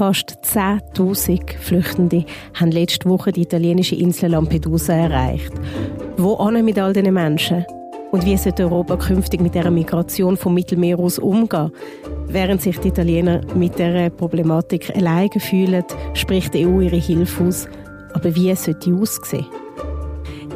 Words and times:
Fast 0.00 0.38
10.000 0.44 1.58
Flüchtende 1.58 2.24
haben 2.54 2.70
letzte 2.70 3.06
Woche 3.06 3.32
die 3.32 3.42
italienische 3.42 3.96
Insel 3.96 4.30
Lampedusa 4.30 4.94
erreicht. 4.94 5.52
Wo 6.16 6.42
mit 6.50 6.78
all 6.78 6.94
diesen 6.94 7.12
Menschen? 7.12 7.66
Und 8.10 8.24
wie 8.24 8.38
sollte 8.38 8.62
Europa 8.62 8.96
künftig 8.96 9.42
mit 9.42 9.54
der 9.54 9.70
Migration 9.70 10.38
vom 10.38 10.54
Mittelmeer 10.54 10.98
aus 10.98 11.18
umgehen? 11.18 11.70
Während 12.28 12.62
sich 12.62 12.78
die 12.78 12.88
Italiener 12.88 13.42
mit 13.54 13.78
der 13.78 14.08
Problematik 14.08 14.88
alleine 14.96 15.38
fühlen, 15.38 15.84
spricht 16.14 16.54
die 16.54 16.66
EU 16.66 16.80
ihre 16.80 16.96
Hilfe 16.96 17.44
aus. 17.44 17.68
Aber 18.14 18.34
wie 18.34 18.54
sollte 18.54 18.80
die 18.80 18.94
aussehen? 18.94 19.44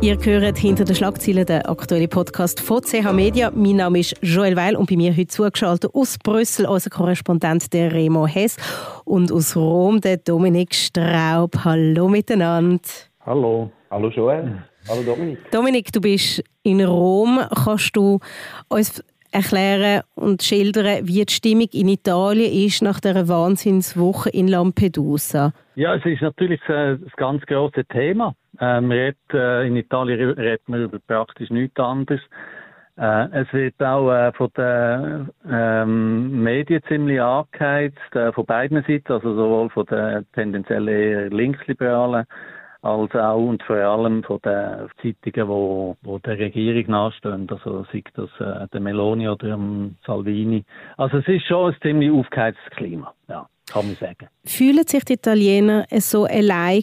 Ihr 0.01 0.19
hört 0.23 0.59
hinter 0.59 0.85
den 0.85 0.95
Schlagzeilen 0.95 1.47
den 1.47 1.63
aktuellen 1.63 2.09
Podcast 2.09 2.61
von 2.61 2.83
CH 2.83 3.13
Media. 3.13 3.51
Mein 3.55 3.77
Name 3.77 4.01
ist 4.01 4.15
Joel 4.21 4.57
Weil 4.57 4.77
und 4.77 4.89
bei 4.89 4.97
mir 4.97 5.13
heute 5.13 5.29
zugeschaltet 5.29 5.95
aus 5.95 6.19
Brüssel 6.19 6.67
unser 6.67 6.91
Korrespondent 6.91 7.73
der 7.73 7.93
Remo 7.93 8.27
Hess 8.27 8.57
und 9.05 9.33
aus 9.33 9.57
Rom 9.57 10.01
der 10.01 10.19
Dominik 10.19 10.75
Straub. 10.75 11.57
Hallo 11.65 12.09
miteinander. 12.09 12.81
Hallo. 13.25 13.71
Hallo 13.91 14.11
Joel. 14.11 14.63
Hallo 14.89 15.03
Dominik. 15.03 15.39
Dominik, 15.51 15.93
du 15.93 16.01
bist 16.01 16.43
in 16.63 16.85
Rom. 16.85 17.41
Kannst 17.65 17.97
du 17.97 18.21
uns 18.69 19.03
erklären 19.35 20.03
und 20.15 20.43
schildern, 20.43 21.07
wie 21.07 21.25
die 21.25 21.33
Stimmung 21.33 21.69
in 21.73 21.89
Italien 21.89 22.53
ist 22.67 22.83
nach 22.83 23.01
der 23.01 23.29
Wahnsinnswoche 23.29 24.31
in 24.31 24.49
Lampedusa? 24.49 25.53
Ja, 25.75 25.97
es 25.97 26.05
ist 26.07 26.23
natürlich 26.23 26.61
ein 26.69 27.05
ganz 27.17 27.45
grosses 27.47 27.87
Thema. 27.89 28.35
Ähm, 28.61 28.91
redet, 28.91 29.17
äh, 29.33 29.67
in 29.67 29.77
Italien 29.77 30.31
redet 30.31 30.69
man 30.69 30.85
über 30.85 30.99
praktisch 31.01 31.51
nichts 31.51 31.79
anderes. 31.81 32.21
Äh, 32.97 33.43
es 33.43 33.53
wird 33.53 33.83
auch 33.83 34.13
äh, 34.13 34.33
von 34.33 34.51
den 34.57 35.29
ähm, 35.51 36.43
Medien 36.43 36.81
ziemlich 36.87 37.21
angeheizt, 37.21 38.15
äh, 38.15 38.33
von 38.33 38.47
beiden 38.47 38.85
Seiten, 38.87 39.13
also 39.13 39.35
sowohl 39.35 39.69
von 39.71 39.87
den 39.87 40.25
tendenziell 40.33 40.89
eher 40.89 41.31
linksliberalen 41.31 42.25
als 42.85 43.15
auch 43.15 43.39
und 43.39 43.63
vor 43.63 43.77
allem 43.77 44.23
von 44.23 44.39
den 44.45 44.89
Zeitungen, 45.01 45.49
wo, 45.49 45.97
wo 46.03 46.19
der 46.19 46.39
Regierung 46.39 46.91
nachstehen, 46.91 47.49
also 47.51 47.87
sei 47.91 48.05
das 48.15 48.29
äh, 48.41 48.69
der 48.73 48.81
Meloni 48.81 49.27
oder 49.29 49.49
dem 49.49 49.97
Salvini. 50.07 50.65
Also 50.99 51.19
es 51.19 51.29
ist 51.29 51.47
schon 51.47 51.73
ein 51.73 51.81
ziemlich 51.81 52.11
aufgeheiztes 52.11 52.71
Klima, 52.77 53.15
ja 53.29 53.49
kann 53.73 53.87
man 53.87 53.97
sagen. 53.97 54.29
Fühlen 54.45 54.87
sich 54.87 55.05
die 55.05 55.15
Italiener 55.15 55.87
so 55.99 56.25
allein 56.25 56.83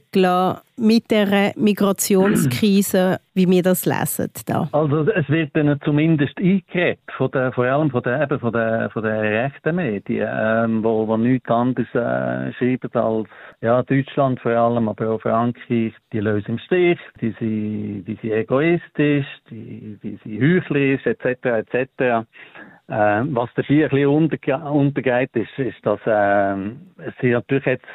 mit 0.78 1.12
der 1.12 1.54
Migrationskrise, 1.56 3.20
wie 3.36 3.48
wir 3.48 3.62
das 3.62 3.86
lesen? 3.86 4.32
Da? 4.48 4.68
Also 4.72 5.08
es 5.12 5.30
wird 5.30 5.52
dann 5.56 5.80
zumindest 5.86 6.38
eingeredet, 6.38 7.00
von 7.16 7.30
der, 7.32 7.52
vor 7.54 7.66
allem 7.66 7.92
von 7.92 8.02
eben 8.04 8.40
von 8.40 8.52
der, 8.52 8.90
von 8.90 9.04
der 9.04 9.22
rechten 9.22 9.76
Medien, 9.76 10.28
ähm, 10.32 10.84
wo, 10.84 11.08
wo 11.08 11.18
nichts 11.18 11.50
anderes 11.50 11.88
äh, 11.94 12.52
schreiben 12.54 12.92
als 12.94 13.28
ja, 13.62 13.84
Deutschland 13.84 14.40
vor 14.40 14.52
allem, 14.52 14.90
aber 14.90 15.12
auch 15.12 15.22
Frankreich, 15.22 15.94
die 16.12 16.20
lösen 16.20 16.52
im 16.52 16.60
Stich, 16.60 17.00
die 17.22 17.36
sind, 17.40 18.06
die 18.06 18.18
sind 18.22 18.32
egoistisch, 18.32 19.28
die, 19.50 20.00
die 20.02 20.20
sind 20.24 20.42
heuchlerisch, 20.42 21.06
etc., 21.06 21.46
etc., 21.46 22.26
äh, 22.92 23.24
was 23.34 23.50
dabei 23.56 23.86
ein 23.86 23.90
bisschen 23.90 24.08
unterge 24.08 24.58
untergeht, 24.58 25.30
ist, 25.34 25.58
ist, 25.58 25.86
dass 25.86 26.00
äh, 26.06 26.56
es 27.08 27.16
sind 27.22 27.32
natürlich 27.32 27.66
jetzt 27.66 27.86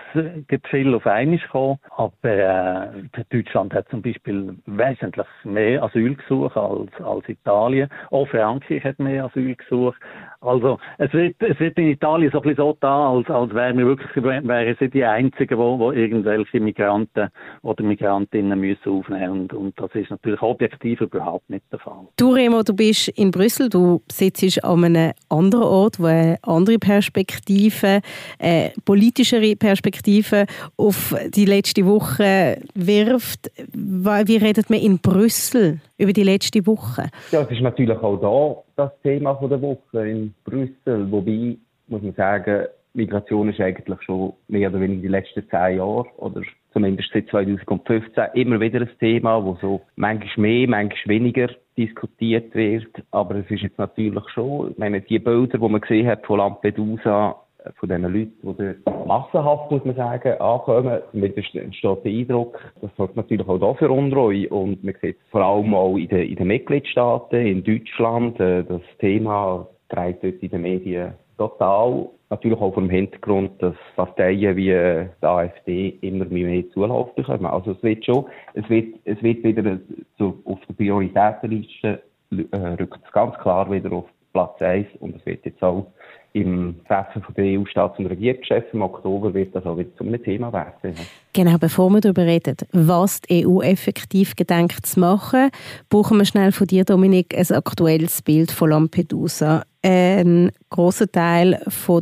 gibt 0.49 0.67
viel 0.69 0.95
auf 0.95 1.07
einmal 1.07 1.39
gekommen, 1.39 1.79
aber 1.97 2.31
äh, 2.31 3.25
Deutschland 3.31 3.75
hat 3.75 3.89
zum 3.91 4.01
Beispiel 4.01 4.57
wesentlich 4.65 5.27
mehr 5.45 5.83
Asylgesuche 5.83 6.59
als, 6.59 6.91
als 7.05 7.29
Italien. 7.29 7.89
Auch 8.11 8.27
Frankreich 8.29 8.83
hat 8.85 8.99
mehr 8.99 9.27
Asylgesuche. 9.27 9.97
Also 10.41 10.79
es 10.99 11.13
wird, 11.13 11.37
es 11.41 11.59
wird 11.59 11.77
in 11.79 11.89
Italien 11.89 12.31
so 12.31 12.39
ein 12.39 12.43
bisschen 12.43 12.57
so 12.57 12.77
da, 12.81 13.11
als, 13.11 13.29
als 13.29 13.53
wären 13.55 13.79
wir 13.79 13.87
wirklich 13.87 14.25
wären 14.25 14.77
sie 14.79 14.89
die 14.89 15.05
Einzigen, 15.05 15.59
wo, 15.59 15.79
wo 15.79 15.93
irgendwelche 15.93 16.61
Migranten 16.61 17.29
oder 17.63 17.83
Migrantinnen 17.83 18.59
müssen 18.59 18.91
aufnehmen 18.91 19.41
und, 19.41 19.53
und 19.53 19.81
das 19.81 19.95
ist 19.95 20.11
natürlich 20.11 20.41
objektiv 20.43 21.01
überhaupt 21.01 21.51
nicht 21.51 21.65
der 21.73 21.81
Fall. 21.81 22.07
Du 22.17 22.31
Remo, 22.31 22.63
du 22.63 22.75
bist 22.75 23.09
in 23.09 23.31
Brüssel, 23.31 23.69
du 23.69 24.03
sitzt 24.11 24.65
an 24.65 24.86
einem 24.87 25.13
anderen 25.29 25.65
Ort, 25.65 26.01
wo 26.01 26.07
eine 26.07 26.39
andere 26.43 26.79
Perspektive, 26.79 28.01
eine 28.39 28.73
politischere 28.85 29.57
Perspektive 29.57 30.47
auf 30.77 31.15
die 31.35 31.45
letzte 31.45 31.85
Woche 31.87 32.61
wirft. 32.75 33.51
Wie 33.73 34.37
redet 34.37 34.71
man 34.71 34.81
in 34.81 34.99
Brüssel 34.99 35.81
über 35.99 36.13
die 36.13 36.23
letzte 36.23 36.67
Woche? 36.67 37.11
Ja, 37.31 37.43
es 37.43 37.51
ist 37.51 37.61
natürlich 37.61 37.99
auch 37.99 38.65
da 38.77 38.85
das 38.85 38.93
Thema 39.03 39.35
der 39.35 39.61
Woche 39.61 40.09
in 40.09 40.35
Brüssel, 40.45 41.11
wobei 41.11 41.57
muss 41.89 42.03
man 42.03 42.15
sagen, 42.15 42.67
Migration 42.95 43.51
ist 43.51 43.61
eigentlich 43.61 44.01
schon 44.03 44.33
mehr 44.49 44.71
oder 44.71 44.81
weniger 44.81 45.03
die 45.03 45.09
letzten 45.09 45.49
zehn 45.51 45.77
Jahre 45.77 46.07
oder 46.17 46.41
zumindest 46.77 47.09
seit 47.11 47.27
2015 47.29 48.25
immer 48.35 48.61
wieder 48.61 48.83
ein 48.83 48.91
Thema, 49.01 49.43
wo 49.43 49.57
so 49.63 49.81
manchmal 49.97 50.31
mehr, 50.37 50.69
manchmal 50.69 51.17
weniger 51.17 51.49
diskutiert 51.79 52.55
wird. 52.55 52.89
Aber 53.13 53.37
es 53.37 53.51
ist 53.51 53.63
jetzt 53.63 53.79
natürlich 53.79 54.29
schon, 54.35 54.73
ich 54.73 54.79
meine, 54.79 55.01
die 55.01 55.19
Bilder, 55.19 55.57
die 55.57 55.69
man 55.69 55.81
gesehen 55.81 56.07
hat 56.07 56.27
von 56.27 56.37
Lampedusa, 56.37 57.35
von 57.77 57.89
diesen 57.89 58.03
Leuten, 58.03 58.33
die 58.43 58.75
dort 58.85 59.07
massenhaft, 59.07 59.71
muss 59.71 59.87
man 59.87 59.97
sagen, 59.97 60.39
ankommen, 60.39 61.01
mit 61.15 61.37
entsteht 61.37 62.05
der 62.05 62.13
Eindruck, 62.13 62.61
das 62.83 62.95
sorgt 62.99 63.17
natürlich 63.17 63.49
auch 63.49 63.59
da 63.59 63.73
für 63.73 63.91
Unruhe. 63.91 64.47
Und 64.51 64.85
man 64.85 64.95
sieht 65.01 65.17
vor 65.31 65.41
allem 65.41 65.73
auch 65.75 65.97
in 65.97 66.09
den, 66.09 66.29
in 66.29 66.37
den 66.37 66.47
Mitgliedstaaten, 66.47 67.41
in 67.41 67.65
Deutschland, 67.65 68.39
äh, 68.39 68.65
das 68.65 68.83
Thema 68.99 69.67
trägt 69.89 70.23
dort 70.23 70.43
in 70.43 70.51
den 70.51 70.61
Medien 70.61 71.15
total. 71.39 72.11
Natürlich 72.29 72.59
auch 72.59 72.75
vor 72.75 72.83
dem 72.83 72.91
Hintergrund, 72.91 73.63
dass 73.63 73.75
Parteien 73.95 74.57
wie 74.57 74.71
äh, 74.71 75.07
die 75.23 75.27
AfD 75.27 75.99
immer 76.01 76.25
mehr 76.25 76.69
Zulauf 76.71 77.15
bekommen. 77.15 77.47
Also 77.47 77.73
es 77.73 77.83
wird 77.83 78.05
schon, 78.05 78.27
es 78.55 78.69
wird, 78.69 78.97
es 79.05 79.23
wird 79.23 79.45
wieder 79.45 79.79
so 80.19 80.39
auf 80.45 80.59
der 80.69 80.75
Prioritätenliste 80.75 82.03
äh, 82.33 82.57
rückt 82.81 82.99
es 83.05 83.13
ganz 83.13 83.37
klar 83.39 83.71
wieder 83.71 83.93
auf 83.93 84.07
Platz 84.33 84.61
1 84.61 84.89
und 85.01 85.17
es 85.17 85.25
wird 85.25 85.45
jetzt 85.45 85.63
auch 85.63 85.87
im 86.37 86.75
Treffen 86.87 87.25
der 87.35 87.45
EU-Staats- 87.45 87.99
und 87.99 88.07
Regierungschefs 88.07 88.67
im 88.75 88.83
Oktober 88.83 89.33
wird 89.33 89.55
das 89.55 89.65
auch 89.65 89.79
wieder 89.79 89.89
zu 89.97 90.05
einem 90.05 90.23
Thema 90.23 90.53
werden. 90.53 90.95
Genau, 91.33 91.57
bevor 91.57 91.89
wir 91.89 92.03
darüber 92.03 92.27
reden, 92.27 92.57
was 92.73 93.23
die 93.23 93.47
EU 93.47 93.63
effektiv 93.63 94.37
gedenkt 94.37 94.85
zu 94.85 95.01
machen, 95.01 95.49
brauchen 95.89 96.19
wir 96.19 96.27
schnell 96.27 96.53
von 96.53 96.67
dir, 96.67 96.85
Dominik, 96.85 97.35
ein 97.35 97.57
aktuelles 97.57 98.21
Bild 98.21 98.51
von 98.51 98.69
Lampedusa. 98.69 99.63
Ein 99.81 100.53
großer 100.69 101.11
Teil 101.11 101.59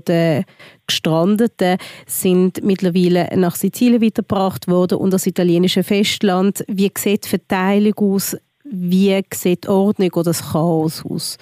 der 0.09 0.45
Gestrandeten 0.89 1.77
sind 2.07 2.65
mittlerweile 2.65 3.29
nach 3.37 3.55
Sizilien 3.55 4.03
weitergebracht 4.03 4.67
worden 4.67 4.99
und 4.99 5.13
das 5.13 5.27
italienische 5.27 5.85
Festland. 5.85 6.65
Wie 6.67 6.91
sieht 6.99 7.27
die 7.27 7.29
Verteilung 7.29 7.95
aus? 7.99 8.37
Wie 8.65 9.23
sieht 9.33 9.65
die 9.65 9.69
Ordnung 9.69 10.11
oder 10.15 10.25
das 10.25 10.51
Chaos 10.51 11.05
aus? 11.07 11.39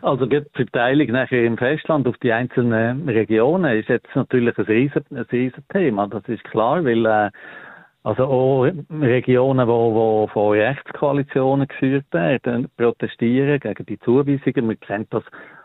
Also 0.00 0.26
die 0.26 0.42
Verteilung 0.54 1.08
nachher 1.08 1.44
im 1.44 1.58
Festland 1.58 2.08
auf 2.08 2.16
die 2.18 2.32
einzelnen 2.32 3.08
Regionen 3.08 3.78
ist 3.78 3.88
jetzt 3.88 4.14
natürlich 4.14 4.56
ein 4.56 4.64
riesen, 4.64 5.04
riesen 5.30 5.64
Thema. 5.68 6.08
Das 6.08 6.22
ist 6.28 6.42
klar, 6.44 6.84
weil 6.84 7.04
äh, 7.04 7.30
also 8.04 8.24
auch 8.24 8.64
Regionen, 8.90 9.68
wo, 9.68 9.94
wo 9.94 10.26
von 10.32 10.58
Rechtskoalitionen 10.58 11.68
geführt 11.68 12.06
werden, 12.10 12.68
protestieren 12.76 13.60
gegen 13.60 13.86
die 13.86 13.98
Zuweisungen. 14.00 14.66
Man 14.66 14.80
kennt 14.80 15.12
das 15.14 15.22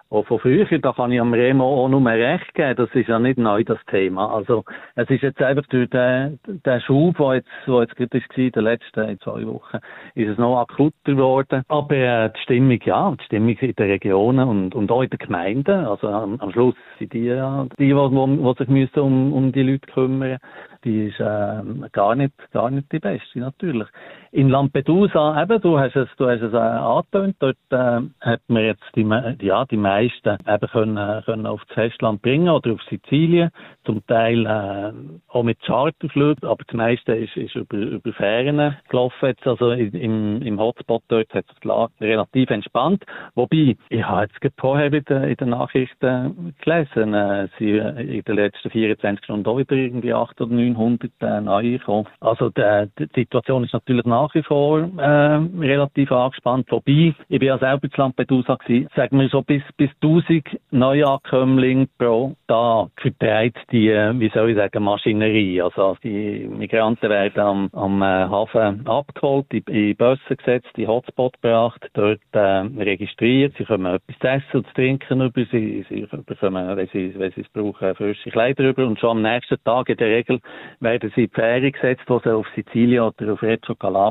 auch 0.10 0.26
von 0.26 0.40
früher, 0.40 0.66
da 0.80 0.94
kann 0.94 1.12
ich 1.12 1.20
am 1.20 1.34
Remo 1.34 1.66
auch 1.66 1.90
nur 1.90 2.06
recht 2.06 2.54
geben, 2.54 2.76
das 2.76 2.90
ist 2.94 3.08
ja 3.08 3.20
nicht 3.20 3.38
neu, 3.38 3.64
das 3.64 3.80
Thema. 3.90 4.34
Also, 4.34 4.64
es 4.96 5.10
ist 5.10 5.22
jetzt 5.22 5.42
einfach 5.42 5.66
durch 5.68 5.90
den, 5.90 6.40
den 6.48 6.82
Schub, 6.82 7.18
der 7.18 7.36
jetzt, 7.36 7.50
der 7.68 7.82
jetzt 7.82 7.98
gerade 7.98 8.12
war, 8.12 8.38
in 8.38 8.52
den 8.52 8.64
letzten 8.64 9.20
zwei 9.20 9.46
Wochen, 9.48 9.78
ist 10.16 10.30
es 10.30 10.38
noch 10.38 10.60
akuter 10.60 10.96
geworden. 11.04 11.64
Aber 11.68 11.96
äh, 11.96 12.30
die 12.30 12.42
Stimmung, 12.42 12.80
ja, 12.84 13.14
die 13.20 13.24
Stimmung 13.26 13.58
in 13.58 13.74
den 13.74 13.90
Regionen 13.90 14.48
und, 14.48 14.76
und 14.76 14.92
auch 14.92 15.02
in 15.02 15.10
den 15.10 15.20
Gemeinden, 15.20 15.86
also 15.86 16.08
am, 16.08 16.40
am 16.40 16.52
Schluss 16.52 16.76
sind 17.00 17.14
die 17.14 17.26
ja 17.26 17.66
die, 17.78 17.88
die, 17.88 17.94
die, 17.94 17.94
die 17.94 18.56
sich 18.58 18.68
müssen 18.68 19.00
um, 19.00 19.34
um 19.34 19.52
die 19.52 19.64
Leute 19.64 19.88
kümmern 19.88 20.38
die 20.84 21.08
ist 21.08 21.20
äh, 21.20 21.90
gar 21.92 22.16
nicht 22.16 22.34
gar 22.52 22.70
nicht 22.70 22.92
die 22.92 23.00
beste 23.00 23.40
natürlich. 23.40 23.88
In 24.32 24.50
Lampedusa 24.50 25.42
eben, 25.42 25.62
du 25.62 25.80
hast 25.80 25.96
es 25.96 26.08
du 26.18 26.28
hast 26.28 26.42
es 26.42 26.54
äh, 26.54 26.58
angetönt, 26.58 27.36
dort 27.40 27.58
äh, 27.72 28.02
hat 28.22 28.42
man 28.48 28.64
jetzt 28.64 28.84
die 28.96 29.08
ja 29.42 29.66
die 29.66 29.78
meisten 29.78 30.38
eben 30.48 30.68
können, 30.70 31.24
können 31.24 31.46
auf 31.46 31.62
das 31.66 31.74
Festland 31.76 32.22
bringen 32.22 32.50
oder 32.50 32.74
auf 32.74 32.82
Sizilien, 32.84 33.50
zum 33.86 34.06
Teil 34.08 34.46
äh, 34.46 34.94
auch 35.30 35.44
mit 35.44 35.60
Charterflügen, 35.62 36.48
aber 36.48 36.64
das 36.66 36.76
meiste 36.76 37.16
ist, 37.16 37.36
ist 37.36 37.56
über 37.56 37.78
über 37.78 38.14
Fähren 38.14 38.78
gelaufen. 38.90 39.28
Jetzt, 39.28 39.48
also 39.48 39.72
im, 39.72 40.42
im 40.42 40.60
Hotspot 40.60 41.04
dort 41.08 41.34
hat 41.34 41.48
sich 41.48 41.60
die 41.64 41.68
Lage 41.68 41.94
relativ 42.02 42.50
entspannt, 42.50 43.04
wobei 43.36 43.76
ich 43.90 44.04
habe 44.04 44.24
jetzt 44.24 44.40
gerade 44.42 44.56
vorher 44.58 44.94
in 44.94 45.04
den, 45.06 45.24
in 45.24 45.36
den 45.36 45.50
Nachrichten 45.50 46.54
gelesen, 46.62 47.14
äh, 47.14 47.48
sie 47.58 47.78
in 47.78 48.24
den 48.24 48.36
letzten 48.36 48.70
24 48.70 49.24
Stunden 49.24 49.48
auch 49.48 49.58
wieder 49.58 49.76
irgendwie 49.76 50.14
8 50.14 50.40
oder 50.42 50.54
9 50.54 50.68
900 50.78 51.12
äh, 51.22 51.42
neu 51.42 51.80
Also 52.20 52.50
der, 52.50 52.88
die 52.98 53.10
Situation 53.16 53.64
ist 53.64 53.74
natürlich 53.74 54.06
nach 54.22 54.34
wie 54.36 54.44
vor 54.44 54.80
äh, 54.80 55.40
relativ 55.60 56.12
angespannt. 56.12 56.68
Wobei, 56.70 57.14
ich 57.30 57.40
bin 57.40 57.48
ja 57.48 57.58
selber 57.58 57.90
zu 57.90 58.00
Lampedusa 58.00 58.56
gewesen, 58.56 58.90
sagen 58.96 59.20
wir 59.20 59.30
so 59.30 59.42
bis, 59.42 59.64
bis 59.78 59.88
bis 59.88 59.92
1000 60.02 60.60
Neuankömmlinge 60.72 61.88
pro 61.98 62.36
Tag 62.48 62.90
vertreibt 62.98 63.60
die, 63.72 63.90
wie 63.90 64.30
soll 64.34 64.52
ich 64.52 64.58
sagen, 64.58 64.84
Maschinerie. 64.84 65.62
Also 65.62 65.98
die 66.04 66.48
Migranten 66.48 67.10
werden 67.10 67.40
am, 67.40 67.70
am 67.74 68.02
äh, 68.02 68.06
Hafen 68.06 68.86
abgeholt, 68.88 69.46
in, 69.52 69.64
in 69.68 69.96
Bussen 69.96 70.38
gesetzt, 70.38 70.70
in 70.78 70.88
Hotspot 70.88 71.34
gebracht, 71.42 71.86
dort 71.94 72.20
äh, 72.32 72.40
registriert. 72.40 73.56
Sie 73.58 73.66
können 73.66 73.86
etwas 73.86 74.20
zu 74.20 74.28
essen 74.28 74.58
und 74.58 74.68
zu 74.68 74.74
trinken 74.74 75.22
über, 75.22 75.46
sie, 75.52 75.86
sie 75.90 76.08
bekommen, 76.26 76.78
wenn 76.78 76.88
sie, 76.88 77.14
wenn 77.18 77.32
sie 77.32 77.42
es 77.42 77.50
brauchen, 77.50 77.96
frische 77.96 78.32
Kleider 78.32 78.70
über 78.70 78.86
und 78.86 79.00
schon 79.00 79.18
am 79.18 79.22
nächsten 79.22 79.62
Tag 79.64 79.90
in 79.90 79.98
der 79.98 80.08
Regel 80.08 80.40
werden 80.80 81.12
sie 81.16 81.24
in 81.24 81.30
die 81.30 81.36
Ferien 81.36 81.72
gesetzt, 81.72 82.04
wo 82.08 82.20
sie 82.20 82.34
auf 82.34 82.48
Sizilien 82.56 83.04
oder 83.04 83.34
auf 83.34 83.42
Reggio 83.42 83.76
Calabria 83.76 84.07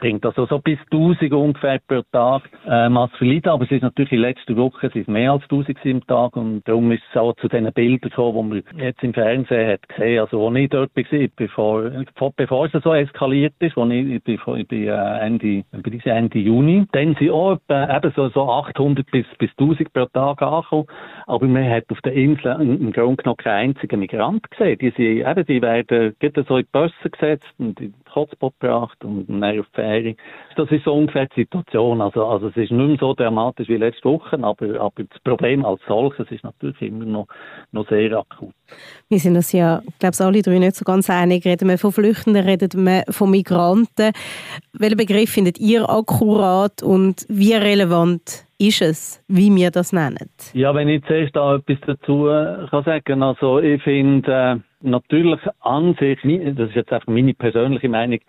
bringt. 0.00 0.24
Also 0.24 0.46
so 0.46 0.58
bis 0.58 0.78
1000 0.92 1.32
ungefähr 1.32 1.80
pro 1.86 2.02
Tag 2.12 2.42
äh, 2.66 2.88
Masfelida, 2.88 3.52
aber 3.52 3.64
es 3.64 3.70
ist 3.70 3.82
natürlich 3.82 4.12
in 4.12 4.20
letzter 4.20 4.56
Woche 4.56 4.86
es 4.86 4.94
ist 4.94 5.08
mehr 5.08 5.32
als 5.32 5.42
1000 5.44 5.78
im 5.84 6.06
Tag. 6.06 6.36
Und 6.36 6.62
darum 6.66 6.90
ist 6.92 7.02
es 7.10 7.16
auch 7.16 7.34
zu 7.36 7.48
diesen 7.48 7.72
Bildern 7.72 8.10
gekommen, 8.10 8.50
die 8.50 8.64
man 8.76 8.84
jetzt 8.84 9.02
im 9.02 9.14
Fernsehen 9.14 9.72
hat 9.72 9.88
gesehen, 9.88 10.20
also 10.20 10.40
wo 10.40 10.52
ich 10.54 10.68
dort 10.68 10.90
war, 10.94 11.28
bevor, 11.36 12.32
bevor 12.36 12.66
es 12.66 12.82
so 12.82 12.94
eskaliert 12.94 13.54
ist, 13.60 13.76
wo 13.76 13.84
ich, 13.86 14.22
bin, 14.22 14.38
ich 14.56 14.68
bin 14.68 14.88
äh, 14.88 15.18
Ende, 15.20 15.64
bin 15.72 16.00
Ende 16.00 16.38
Juni, 16.38 16.86
dann 16.92 17.14
sind 17.16 17.30
auch 17.30 17.52
etwa, 17.52 17.96
eben 17.96 18.12
so, 18.16 18.28
so 18.30 18.50
800 18.50 19.10
bis, 19.10 19.26
bis 19.38 19.50
1000 19.50 19.92
pro 19.92 20.06
Tag 20.06 20.42
angekommen, 20.42 20.86
aber 21.26 21.46
man 21.46 21.68
hat 21.68 21.84
auf 21.90 22.00
der 22.02 22.12
Insel 22.12 22.60
im 22.60 22.92
Grunde 22.92 23.22
genommen 23.22 23.36
keinen 23.36 23.70
einzigen 23.70 24.00
Migrant 24.00 24.50
gesehen. 24.50 24.78
Die, 24.78 24.90
sind, 24.90 25.28
eben, 25.28 25.46
die 25.46 25.62
werden 25.62 26.14
so 26.46 26.56
in 26.56 26.64
die 26.64 26.68
Busse 26.72 27.10
gesetzt 27.10 27.46
und 27.58 27.80
in 27.80 27.92
den 27.92 28.14
Hotspot 28.14 28.54
gebracht 28.58 29.04
und 29.04 29.28
dann 29.40 29.58
auf 29.58 29.66
die 29.66 29.74
Ferien. 29.74 30.16
Das 30.56 30.70
ist 30.70 30.84
so 30.84 30.94
ungefähr 30.94 31.26
die 31.26 31.42
Situation. 31.42 32.00
Also, 32.00 32.26
also 32.26 32.48
es 32.48 32.56
ist 32.56 32.70
nicht 32.70 32.88
mehr 32.88 32.96
so 32.98 33.14
dramatisch 33.14 33.68
wie 33.68 33.76
letzte 33.76 34.04
Woche, 34.08 34.38
aber, 34.42 34.80
aber 34.80 35.04
das 35.04 35.20
Problem 35.22 35.64
als 35.64 35.80
solches 35.86 36.30
ist 36.30 36.44
natürlich 36.44 36.80
immer 36.82 37.04
noch, 37.04 37.26
noch 37.72 37.88
sehr 37.88 38.12
akut. 38.18 38.54
Wir 39.08 39.18
sind 39.18 39.36
uns 39.36 39.52
ja, 39.52 39.82
ich 39.86 39.98
glaube, 39.98 40.16
alle 40.20 40.42
drei 40.42 40.58
nicht 40.58 40.76
so 40.76 40.84
ganz 40.84 41.08
einig. 41.10 41.44
Reden 41.44 41.68
wir 41.68 41.78
von 41.78 41.92
Flüchtenden, 41.92 42.44
reden 42.44 42.84
wir 42.84 43.04
von 43.10 43.30
Migranten. 43.30 44.12
Welchen 44.72 44.96
Begriff 44.96 45.30
findet 45.30 45.58
ihr 45.58 45.88
akkurat 45.88 46.82
und 46.82 47.26
wie 47.28 47.54
relevant 47.54 48.44
ist 48.60 48.82
es, 48.82 49.24
wie 49.26 49.54
wir 49.54 49.70
das 49.70 49.92
nennen? 49.92 50.30
Ja, 50.52 50.74
wenn 50.74 50.88
ich 50.88 51.02
zuerst 51.06 51.34
da 51.34 51.56
etwas 51.56 51.78
dazu 51.86 52.26
kann 52.70 52.84
sagen 52.84 53.22
also 53.22 53.58
ich 53.58 53.82
finde 53.82 54.30
äh, 54.30 54.56
natürlich 54.82 55.40
an 55.60 55.96
sich, 55.98 56.18
das 56.22 56.68
ist 56.68 56.76
jetzt 56.76 56.92
einfach 56.92 57.08
meine 57.08 57.32
persönliche 57.32 57.88
Meinung, 57.88 58.20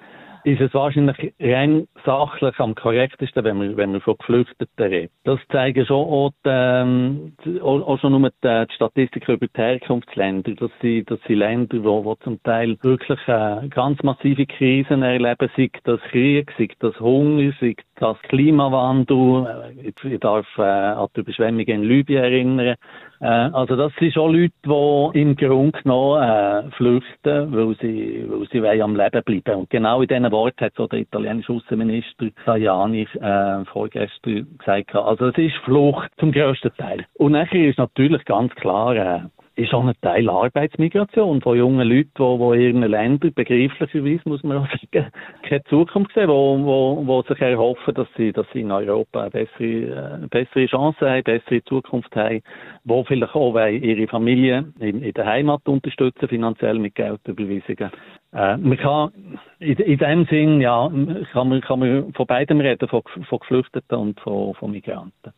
ist 0.43 0.61
es 0.61 0.73
wahrscheinlich 0.73 1.33
rein 1.39 1.87
sachlich 2.05 2.59
am 2.59 2.75
korrektesten, 2.75 3.43
wenn 3.43 3.61
wir, 3.61 3.77
wenn 3.77 3.93
wir 3.93 4.01
von 4.01 4.17
Geflüchteten 4.17 4.85
reden. 4.85 5.11
Das 5.23 5.39
zeigen 5.51 5.85
schon 5.85 6.05
auch, 6.07 6.31
die, 6.45 6.49
ähm, 6.49 7.33
auch 7.61 7.99
schon 7.99 8.19
nur 8.19 8.31
die, 8.43 8.65
Statistiken 8.73 9.35
über 9.35 9.47
die 9.47 9.61
Herkunftsländer. 9.61 10.53
Das 10.55 10.71
sind, 10.81 11.09
das 11.09 11.19
sind 11.27 11.37
Länder, 11.37 11.83
wo, 11.83 12.03
wo 12.03 12.15
zum 12.15 12.41
Teil 12.43 12.77
wirklich 12.81 13.19
äh, 13.27 13.67
ganz 13.69 14.01
massive 14.03 14.45
Krisen 14.45 15.03
erleben, 15.03 15.49
sei 15.55 15.69
das 15.83 16.01
Krieg, 16.09 16.51
sei 16.57 16.69
das 16.79 16.99
Hunger, 16.99 17.51
sei 17.59 17.75
das 18.01 18.17
Klimawandel. 18.23 19.73
Äh, 19.77 19.89
ich 20.09 20.19
darf 20.19 20.45
äh, 20.57 20.61
an 20.61 21.07
die 21.15 21.19
Überschwemmungen 21.21 21.67
in 21.67 21.83
Libyen 21.83 22.23
erinnern. 22.23 22.75
Äh, 23.19 23.25
also 23.25 23.75
das 23.75 23.93
sind 23.99 24.13
schon 24.13 24.33
Leute, 24.33 24.53
die 24.65 25.19
im 25.21 25.35
Grunde 25.35 25.79
genommen 25.81 26.23
äh, 26.23 26.71
flüchten, 26.71 27.55
weil 27.55 27.75
sie, 27.79 28.25
weil 28.27 28.47
sie 28.51 28.81
am 28.81 28.95
Leben 28.95 29.23
bleiben. 29.23 29.59
Und 29.61 29.69
genau 29.69 30.01
in 30.01 30.07
diesen 30.07 30.31
Worten 30.31 30.65
hat 30.65 30.73
so 30.75 30.87
der 30.87 30.99
italienische 30.99 31.53
Außenminister 31.53 32.27
Tajani 32.43 33.07
äh, 33.19 33.65
vorgestern 33.65 34.47
gesagt. 34.57 34.95
Also 34.95 35.27
es 35.27 35.37
ist 35.37 35.55
Flucht 35.63 36.09
zum 36.19 36.31
grössten 36.31 36.73
Teil. 36.77 37.05
Und 37.15 37.33
nachher 37.33 37.69
ist 37.69 37.77
natürlich 37.77 38.25
ganz 38.25 38.53
klar, 38.55 38.95
äh, 38.95 39.19
ist 39.55 39.73
auch 39.73 39.85
ein 39.85 39.93
Teil 40.01 40.29
Arbeitsmigration 40.29 41.41
von 41.41 41.57
jungen 41.57 41.87
Leuten, 41.87 42.11
die, 42.17 42.37
die 42.37 42.69
in 42.69 42.81
ihren 42.81 42.89
Ländern 42.91 43.33
begreiflicherweise, 43.33 44.21
muss 44.25 44.43
man 44.43 44.57
auch 44.57 44.67
sagen, 44.67 45.11
keine 45.43 45.63
Zukunft 45.65 46.13
sehen, 46.13 46.29
wo, 46.29 46.57
wo, 46.63 47.05
wo 47.05 47.21
sich 47.23 47.39
erhoffen, 47.39 47.93
dass 47.93 48.07
sie, 48.15 48.31
dass 48.31 48.45
sie 48.53 48.61
in 48.61 48.71
Europa 48.71 49.21
eine 49.21 49.29
bessere, 49.29 50.13
eine 50.15 50.27
bessere 50.29 50.67
Chance 50.67 50.99
haben, 51.01 51.13
eine 51.13 51.23
bessere 51.23 51.63
Zukunft 51.65 52.15
haben, 52.15 52.41
wo 52.85 53.03
vielleicht 53.03 53.35
auch 53.35 53.55
ihre 53.55 54.07
Familie 54.07 54.71
in, 54.79 55.03
in 55.03 55.13
der 55.13 55.25
Heimat 55.25 55.67
unterstützen, 55.67 56.29
finanziell 56.29 56.79
mit 56.79 56.95
Geldüberweisungen. 56.95 57.91
Äh, 58.33 58.57
man 58.57 58.77
kann, 58.77 59.11
in, 59.59 59.75
in 59.75 59.97
dem 59.97 60.25
Sinn, 60.27 60.61
ja, 60.61 60.89
kann 61.33 61.49
man, 61.49 61.61
kann 61.61 61.79
man 61.79 62.13
von 62.13 62.25
beidem 62.25 62.61
reden, 62.61 62.87
von, 62.87 63.01
von 63.27 63.39
Geflüchteten 63.39 63.97
und 63.97 64.19
von, 64.21 64.53
von 64.55 64.71
Migranten. 64.71 65.33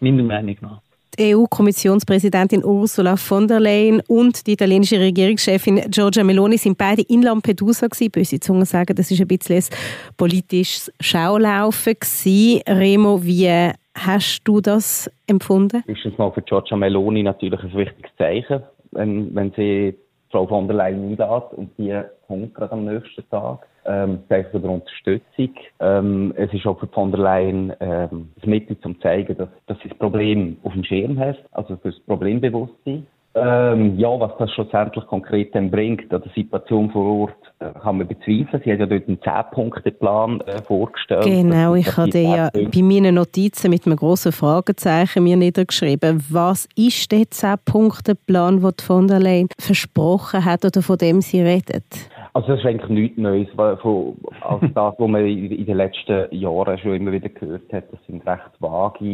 Meiner 0.00 0.22
Meinung 0.22 0.56
nach. 0.62 0.80
Die 1.18 1.34
EU-Kommissionspräsidentin 1.34 2.64
Ursula 2.64 3.16
von 3.16 3.48
der 3.48 3.60
Leyen 3.60 4.00
und 4.08 4.46
die 4.46 4.52
italienische 4.52 5.00
Regierungschefin 5.00 5.90
Giorgia 5.90 6.22
Meloni 6.22 6.56
sind 6.56 6.78
beide 6.78 7.02
in 7.02 7.22
Lampedusa 7.22 7.88
gewesen. 7.88 8.10
Böse 8.10 8.38
Zungen 8.38 8.64
sagen, 8.64 8.94
das 8.94 9.10
ist 9.10 9.20
ein 9.20 9.26
bisschen 9.26 9.56
ein 9.56 10.14
politisches 10.16 10.92
Schaulaufen 11.00 11.94
gewesen. 11.94 12.62
Remo, 12.68 13.22
wie 13.24 13.72
hast 13.94 14.42
du 14.44 14.60
das 14.60 15.10
empfunden? 15.26 15.82
Erstens 15.86 16.16
mal 16.16 16.30
für 16.32 16.42
Giorgia 16.42 16.76
Meloni 16.76 17.22
natürlich 17.22 17.62
ein 17.62 17.74
wichtiges 17.74 18.10
Zeichen, 18.16 18.62
wenn, 18.92 19.34
wenn 19.34 19.52
sie 19.56 19.96
Frau 20.30 20.46
von 20.46 20.68
der 20.68 20.76
Leyen 20.76 21.02
einlädt 21.02 21.52
und 21.56 21.70
die 21.76 22.00
kommt 22.28 22.54
gerade 22.54 22.72
am 22.72 22.84
nächsten 22.84 23.28
Tag 23.30 23.66
ähm, 23.84 24.20
der 24.28 24.70
Unterstützung. 24.70 25.54
Ähm, 25.80 26.34
es 26.36 26.52
ist 26.52 26.66
auch 26.66 26.78
für 26.78 26.86
von 26.88 27.10
der 27.10 27.20
Leyen 27.20 27.72
ähm, 27.80 28.30
das 28.36 28.46
Mittel 28.46 28.78
zum 28.80 29.00
zeigen, 29.00 29.36
dass, 29.36 29.48
dass 29.66 29.78
sie 29.82 29.88
das 29.88 29.98
Problem 29.98 30.56
auf 30.62 30.72
dem 30.72 30.84
Schirm 30.84 31.18
hat, 31.18 31.38
also 31.52 31.76
für 31.76 31.90
das 31.90 32.00
Problembewusstsein. 32.00 33.06
Ähm, 33.32 33.96
ja, 33.96 34.08
was 34.18 34.32
das 34.40 34.50
schlussendlich 34.50 35.06
konkret 35.06 35.54
dann 35.54 35.70
bringt 35.70 36.12
an 36.12 36.20
der 36.20 36.32
Situation 36.34 36.90
vor 36.90 37.20
Ort, 37.20 37.52
äh, 37.60 37.78
kann 37.78 37.98
man 37.98 38.08
bezweifeln. 38.08 38.60
Sie 38.64 38.72
hat 38.72 38.80
ja 38.80 38.86
dort 38.86 39.06
einen 39.06 39.18
10-Punkte-Plan 39.18 40.40
äh, 40.40 40.62
vorgestellt. 40.62 41.22
Genau, 41.22 41.76
ich 41.76 41.96
habe 41.96 42.18
ja 42.18 42.50
bei 42.52 42.82
meinen 42.82 43.14
Notizen 43.14 43.70
mit 43.70 43.86
einem 43.86 43.94
grossen 43.94 44.32
Fragezeichen 44.32 45.22
mir 45.22 45.36
niedergeschrieben. 45.36 46.24
Was 46.28 46.68
ist 46.74 47.12
der 47.12 47.20
10-Punkte-Plan, 47.20 48.62
den 48.62 48.72
von 48.80 49.06
der 49.06 49.20
Leyen 49.20 49.48
versprochen 49.60 50.44
hat 50.44 50.64
oder 50.64 50.82
von 50.82 50.98
dem 50.98 51.20
sie 51.20 51.40
redet? 51.40 51.84
Also 52.32 52.48
das 52.48 52.60
ist 52.60 52.66
eigentlich 52.66 52.90
nichts 52.90 53.18
Neues 53.18 53.48
von, 53.54 54.16
als 54.40 54.60
das, 54.74 54.94
was 54.98 55.08
man 55.08 55.26
in 55.26 55.66
den 55.66 55.76
letzten 55.76 56.32
Jahren 56.34 56.78
schon 56.78 56.94
immer 56.94 57.12
wieder 57.12 57.28
gehört 57.28 57.72
hat. 57.72 57.92
Das 57.92 57.98
sind 58.06 58.24
recht 58.26 58.50
vage, 58.60 59.04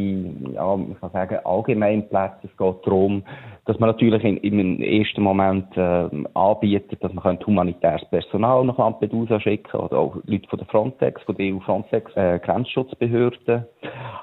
ja, 0.52 0.76
man 0.76 1.00
kann 1.00 1.10
sagen, 1.12 1.38
Allgemeinplätze. 1.44 2.40
Es 2.44 2.56
geht 2.56 2.86
darum, 2.86 3.22
dass 3.64 3.78
man 3.78 3.90
natürlich 3.90 4.22
in, 4.22 4.36
im 4.38 4.80
ersten 4.80 5.22
Moment 5.22 5.76
äh, 5.76 6.08
anbietet, 6.34 7.02
dass 7.02 7.12
man 7.12 7.38
humanitäres 7.46 8.04
Personal 8.10 8.64
nach 8.64 8.78
Lampedusa 8.78 9.40
schicken 9.40 9.80
oder 9.80 9.98
auch 9.98 10.16
Leute 10.26 10.48
von 10.48 10.58
der 10.58 10.68
Frontex, 10.68 11.22
von 11.22 11.36
der 11.36 11.54
EU-Frontex, 11.54 12.14
äh. 12.16 12.38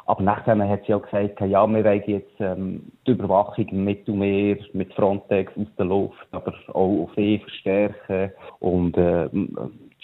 Aber 0.05 0.21
nachdem 0.21 0.61
hat 0.67 0.85
sie 0.85 0.93
auch 0.93 1.01
gesagt, 1.01 1.39
ja, 1.41 1.65
wir 1.65 1.83
wollen 1.83 2.03
jetzt 2.05 2.39
ähm, 2.39 2.91
die 3.07 3.11
Überwachung 3.11 3.67
im 3.67 3.85
Mittelmeer 3.85 4.57
mit 4.73 4.93
Frontex 4.93 5.51
aus 5.57 5.67
der 5.77 5.85
Luft, 5.85 6.27
aber 6.31 6.53
auch 6.69 7.03
auf 7.03 7.09
See 7.15 7.39
verstärken 7.39 8.31
und 8.59 8.82
äh, 8.91 9.29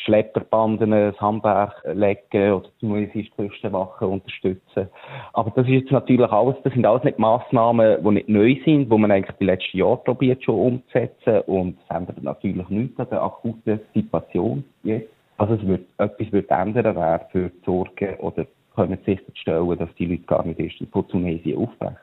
Schlepperbanden 0.05 0.91
das 0.91 1.19
Handwerk 1.19 1.73
legen 1.93 2.53
oder 2.53 2.69
zumindest 2.79 3.35
Küstenwache 3.35 4.07
unterstützen. 4.07 4.87
Aber 5.33 5.51
das 5.51 5.65
ist 5.65 5.73
jetzt 5.73 5.91
natürlich 5.91 6.31
alles, 6.31 6.55
das 6.63 6.73
sind 6.73 6.85
alles 6.85 7.03
nicht 7.03 7.19
Massnahmen, 7.19 7.97
die 8.01 8.11
nicht 8.11 8.29
neu 8.29 8.55
sind, 8.63 8.91
die 8.91 8.97
man 8.97 9.11
eigentlich 9.11 9.35
die 9.37 9.45
letzten 9.45 9.77
Jahre 9.77 9.97
probiert 9.97 10.43
schon 10.43 10.55
umzusetzen 10.55 11.41
und 11.47 11.77
es 11.83 11.95
ändert 11.95 12.23
natürlich 12.23 12.69
nichts 12.69 12.99
an 12.99 13.07
der 13.11 13.21
akuten 13.21 13.79
Situation 13.93 14.63
jetzt. 14.83 15.09
Also 15.37 15.55
es 15.55 15.67
wird, 15.67 15.85
etwas 15.97 16.31
wird 16.31 16.49
ändern, 16.49 16.95
wäre 16.95 17.25
für 17.31 17.49
die 17.49 17.65
Sorge 17.65 18.17
oder 18.19 18.45
können 18.75 18.97
sicherstellen, 19.05 19.77
dass 19.77 19.89
die 19.97 20.05
Leute 20.05 20.23
gar 20.23 20.45
nicht 20.45 20.59
erst 20.59 20.91
von 20.91 21.07
Tunesien 21.07 21.57
aufbrechen. 21.57 21.97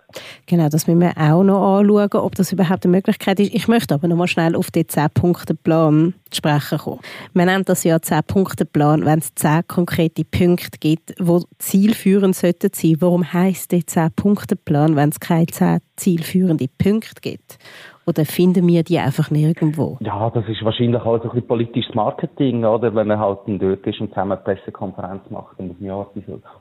Genau, 0.46 0.68
das 0.68 0.86
müssen 0.86 1.00
wir 1.00 1.12
auch 1.16 1.42
noch 1.42 1.78
anschauen, 1.78 2.08
ob 2.12 2.34
das 2.34 2.52
überhaupt 2.52 2.84
eine 2.84 2.92
Möglichkeit 2.96 3.40
ist. 3.40 3.54
Ich 3.54 3.68
möchte 3.68 3.94
aber 3.94 4.08
noch 4.08 4.16
mal 4.16 4.26
schnell 4.26 4.54
auf 4.54 4.70
den 4.70 4.84
10-Punkte-Plan 4.84 6.14
zu 6.30 6.36
sprechen 6.36 6.78
kommen. 6.78 7.00
Man 7.32 7.46
nennt 7.46 7.68
das 7.68 7.84
ja 7.84 7.96
10-Punkte-Plan, 7.96 9.04
wenn 9.04 9.18
es 9.18 9.34
10 9.34 9.66
konkrete 9.66 10.24
Punkte 10.24 10.78
gibt, 10.78 11.18
die 11.18 11.40
zielführend 11.58 12.36
sollten 12.36 12.70
sein. 12.72 12.96
Warum 13.00 13.32
heisst 13.32 13.72
der 13.72 13.80
10-Punkte-Plan, 13.80 14.96
wenn 14.96 15.08
es 15.10 15.20
keine 15.20 15.46
10 15.46 15.78
zielführende 15.96 16.66
Punkte 16.78 17.20
gibt? 17.20 17.58
Oder 18.08 18.24
finden 18.24 18.68
wir 18.68 18.84
die 18.84 19.00
einfach 19.00 19.32
nirgendwo? 19.32 19.98
Ja, 20.00 20.30
das 20.30 20.48
ist 20.48 20.64
wahrscheinlich 20.64 21.02
auch 21.02 21.18
so 21.18 21.24
ein 21.24 21.30
bisschen 21.30 21.48
politisches 21.48 21.92
Marketing, 21.94 22.64
oder? 22.64 22.94
Wenn 22.94 23.08
man 23.08 23.18
halt 23.18 23.40
dort 23.46 23.84
ist 23.84 24.00
und 24.00 24.10
zusammen 24.10 24.32
eine 24.32 24.42
Pressekonferenz 24.42 25.28
macht 25.30 25.58
und 25.58 25.80
Jahr 25.80 26.06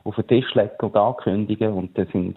auf 0.02 0.16
den 0.16 0.26
Tisch 0.26 0.52
legt 0.54 0.82
und 0.82 0.96
ankündigen. 0.96 1.72
Und 1.72 1.96
dann 1.96 2.08
sind, 2.12 2.36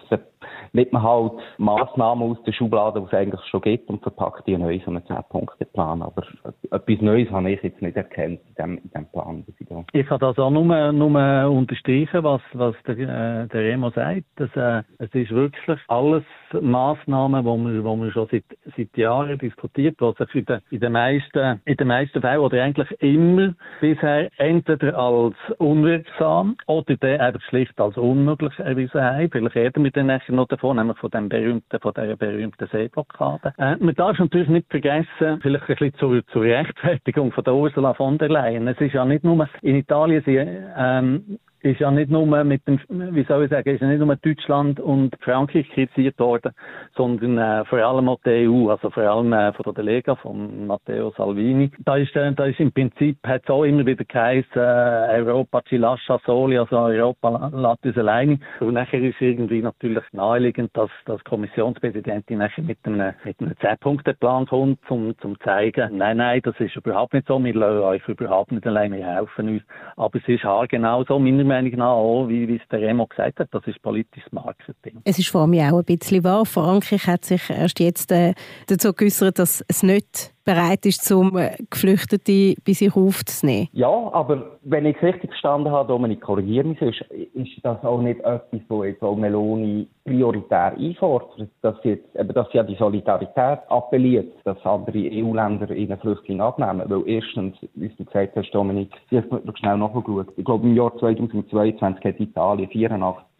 nimmt 0.74 0.94
man 0.94 1.04
halt 1.04 1.34
Massnahmen 1.58 2.32
aus 2.32 2.38
der 2.44 2.52
Schublade, 2.54 3.00
die 3.00 3.08
es 3.08 3.14
eigentlich 3.14 3.42
schon 3.50 3.62
gibt 3.62 3.90
und 3.90 4.02
verpackt 4.02 4.48
die 4.48 4.58
neu 4.58 4.80
so 4.84 4.92
einen 4.92 5.04
10-Punkte-Plan. 5.04 6.02
Aber 6.02 6.24
etwas 6.72 7.02
Neues 7.02 7.30
habe 7.32 7.52
ich 7.52 7.62
jetzt 7.64 7.82
nicht 7.82 7.98
erkannt 7.98 8.40
in 8.48 8.56
dem, 8.58 8.78
in 8.78 8.90
dem 8.92 9.06
Plan. 9.08 9.46
Ich 9.94 10.08
kann 10.08 10.20
das 10.20 10.38
auch 10.38 10.52
nur, 10.52 10.92
nur 10.92 11.50
unterstreichen, 11.50 12.24
was, 12.24 12.42
was 12.54 12.76
der, 12.88 12.98
äh, 12.98 13.48
der 13.48 13.62
Remo 13.62 13.90
sagt. 13.92 14.26
Dass, 14.36 14.56
äh, 14.56 14.84
es 14.98 15.14
ist 15.14 15.32
wirklich 15.32 15.80
alles 15.88 16.24
Massnahmen, 16.60 17.46
wo 17.46 17.58
wir, 17.58 17.84
wir 17.84 18.12
schon 18.12 18.28
seit, 18.32 18.44
seit 18.78 18.96
Jahren 18.98 19.38
diskutiert, 19.38 19.96
was 20.00 20.18
sich 20.18 20.36
in 20.36 20.46
den, 20.46 20.60
in 20.72 20.80
den 20.80 20.92
meisten, 20.92 21.62
in 21.66 21.78
den 21.78 21.88
meisten 21.88 22.22
Fällen 22.22 22.40
oder 22.40 22.64
eigentlich 22.64 22.90
immer 23.02 23.54
bisher 23.82 24.30
entweder 24.38 24.98
als 24.98 25.36
unwirksam 25.58 26.58
oder 26.68 26.96
dann 26.98 27.20
einfach 27.20 27.42
schlicht 27.50 27.80
als 27.80 27.98
unmöglich 27.98 28.58
erwiesen 28.60 29.02
haben. 29.02 29.30
Vielleicht 29.32 29.78
wir 29.78 29.92
dann 29.92 30.08
nachher 30.08 30.34
noch 30.40 30.48
davon, 30.48 30.78
nämlich 30.78 30.98
von 30.98 31.12
dem 31.12 31.30
berühmten, 31.30 31.80
von 31.80 31.94
dieser 31.94 32.16
berühmten 32.16 32.68
Seeblockade. 32.68 33.54
Äh, 33.58 33.76
man 33.80 33.96
darf 33.96 34.18
natürlich 34.18 34.50
nicht 34.50 34.70
vergessen, 34.70 35.40
vielleicht 35.42 35.70
ein 35.70 35.76
bisschen 35.76 35.94
zur, 35.96 36.26
zur 36.28 36.44
Rechtfertigung 36.44 37.32
von 37.32 37.44
der 37.44 37.54
Ursula 37.54 37.94
von 37.94 38.18
der 38.18 38.30
Leyen. 38.30 38.68
Es 38.68 38.80
ist 38.80 38.94
ja 38.94 39.06
nicht 39.06 39.24
nur 39.24 39.48
in 39.62 39.76
Italien, 39.76 40.24
sie, 40.26 40.38
ähm, 40.38 41.40
ist 41.62 41.80
ja 41.80 41.92
nicht 41.92 42.10
nur 42.10 42.26
mit 42.44 42.66
dem, 42.68 42.80
wie 42.90 43.24
soll 43.24 43.44
ich 43.44 43.50
sagen, 43.50 43.70
ist 43.70 43.82
ja 43.82 43.88
nicht 43.88 44.00
nur 44.00 44.16
Deutschland 44.16 44.80
und 44.80 45.16
Frankreich 45.22 45.70
kritisiert 45.70 46.18
worden, 46.20 46.54
sondern 46.96 47.38
äh, 47.38 47.66
vor 47.66 47.80
allem 47.80 48.08
auch 48.10 48.20
die 48.26 48.48
EU, 48.48 48.70
also 48.70 48.90
vor 48.90 49.04
allem 49.04 49.34
äh, 49.34 49.52
von 49.54 49.74
der 49.74 49.84
Lega, 49.84 50.16
von 50.16 50.68
Matteo 50.68 51.12
Salvini. 51.18 51.72
Da 51.80 51.98
ist, 51.98 52.16
äh, 52.16 52.32
da 52.34 52.46
ist 52.46 52.60
im 52.60 52.72
Prinzip, 52.72 53.18
hat 53.26 53.44
es 53.44 53.50
auch 53.50 53.64
immer 53.64 53.86
wieder 53.86 54.06
geheißen, 54.06 54.50
äh, 54.56 55.22
Europa 55.22 55.62
ci 55.64 55.78
lascia 55.78 56.20
soli, 56.26 56.58
also 56.58 56.78
Europa 56.78 57.52
lässt 57.54 57.86
uns 57.86 57.98
alleine. 57.98 58.40
Und 58.60 58.74
nachher 58.74 59.02
ist 59.02 59.20
irgendwie 59.20 59.62
natürlich 59.62 60.04
naheliegend, 60.14 60.72
dass, 60.74 60.90
dass 61.06 61.24
Kommissionspräsidentin 61.26 62.40
nachher 62.40 62.64
mit 62.64 62.78
einem, 62.84 63.14
mit 63.24 63.40
einem 63.42 63.54
10-Punkte-Plan 63.54 64.46
kommt, 64.48 64.80
um, 64.90 65.18
zum 65.20 65.40
zeigen, 65.42 65.98
nein, 65.98 66.18
nein, 66.18 66.42
das 66.44 66.60
ist 66.60 66.76
überhaupt 66.76 67.14
nicht 67.14 67.28
so, 67.28 67.44
wir 67.44 67.54
lassen 67.54 67.80
euch 67.80 68.08
überhaupt 68.08 68.52
nicht 68.52 68.66
alleine, 68.66 68.98
wir 68.98 69.06
helfen 69.06 69.50
uns. 69.50 69.64
Aber 69.98 70.18
es 70.18 70.28
ist 70.28 70.44
haargenau 70.44 71.04
so, 71.04 71.20
meiner 71.20 71.49
Meinung 71.50 71.80
nach 71.80 71.92
auch, 71.92 72.28
wie, 72.28 72.48
wie 72.48 72.56
es 72.56 72.68
der 72.72 72.82
Remo 72.82 73.06
gesagt 73.08 73.40
hat, 73.40 73.50
das 73.52 73.66
ist 73.66 73.82
politisches 73.82 74.32
Marketing. 74.32 75.02
Es 75.04 75.20
ist 75.20 75.30
vor 75.30 75.42
allem 75.42 75.60
auch 75.60 75.80
ein 75.80 75.86
bisschen 75.86 76.24
wahr. 76.24 76.46
Frankreich 76.46 77.06
hat 77.08 77.26
sich 77.26 77.50
erst 77.50 77.80
jetzt 77.80 78.12
äh, 78.12 78.34
dazu 78.68 78.94
geäußert, 78.94 79.40
dass 79.40 79.64
es 79.68 79.84
nicht 79.84 80.34
bereit 80.50 80.86
ist, 80.86 81.12
um 81.12 81.38
äh, 81.38 81.52
Geflüchtete 81.70 82.56
bei 82.66 82.74
sich 82.74 82.96
aufzunehmen. 82.96 83.68
Ja, 83.74 83.88
aber 83.88 84.58
wenn 84.64 84.86
ich 84.86 84.96
es 84.98 85.04
richtig 85.04 85.30
verstanden 85.30 85.70
habe, 85.70 85.88
Dominik, 85.88 86.22
korrigiere 86.22 86.66
mich, 86.66 86.82
ist, 86.82 87.02
ist 87.34 87.64
das 87.64 87.84
auch 87.84 88.02
nicht 88.02 88.20
etwas, 88.22 88.62
wo 88.68 88.84
jetzt 88.84 89.04
auch 89.04 89.16
Meloni 89.16 89.88
prioritär 90.06 90.74
einfordert, 90.76 91.50
dass 91.62 91.76
sie, 91.84 91.90
jetzt, 91.90 92.16
eben, 92.16 92.34
dass 92.34 92.48
sie 92.52 92.60
an 92.60 92.68
die 92.68 92.76
Solidarität 92.76 93.60
appelliert, 93.70 94.34
dass 94.44 94.58
andere 94.66 94.98
EU-Länder 94.98 95.70
ihnen 95.70 96.00
Flüchtlinge 96.00 96.44
abnehmen. 96.44 96.84
Weil 96.88 97.04
erstens, 97.06 97.56
wie 97.76 97.90
du 97.90 98.06
gesagt 98.06 98.36
hast, 98.36 98.52
Dominik, 98.52 98.90
ich 99.12 99.18
habe 99.18 99.42
noch 99.44 99.58
schnell 99.58 99.78
nachgeschaut, 99.78 100.28
ich 100.36 100.46
glaube 100.46 100.68
im 100.68 100.76
Jahr 100.76 100.98
2022 100.98 102.04
hat 102.04 102.20
Italien 102.20 102.70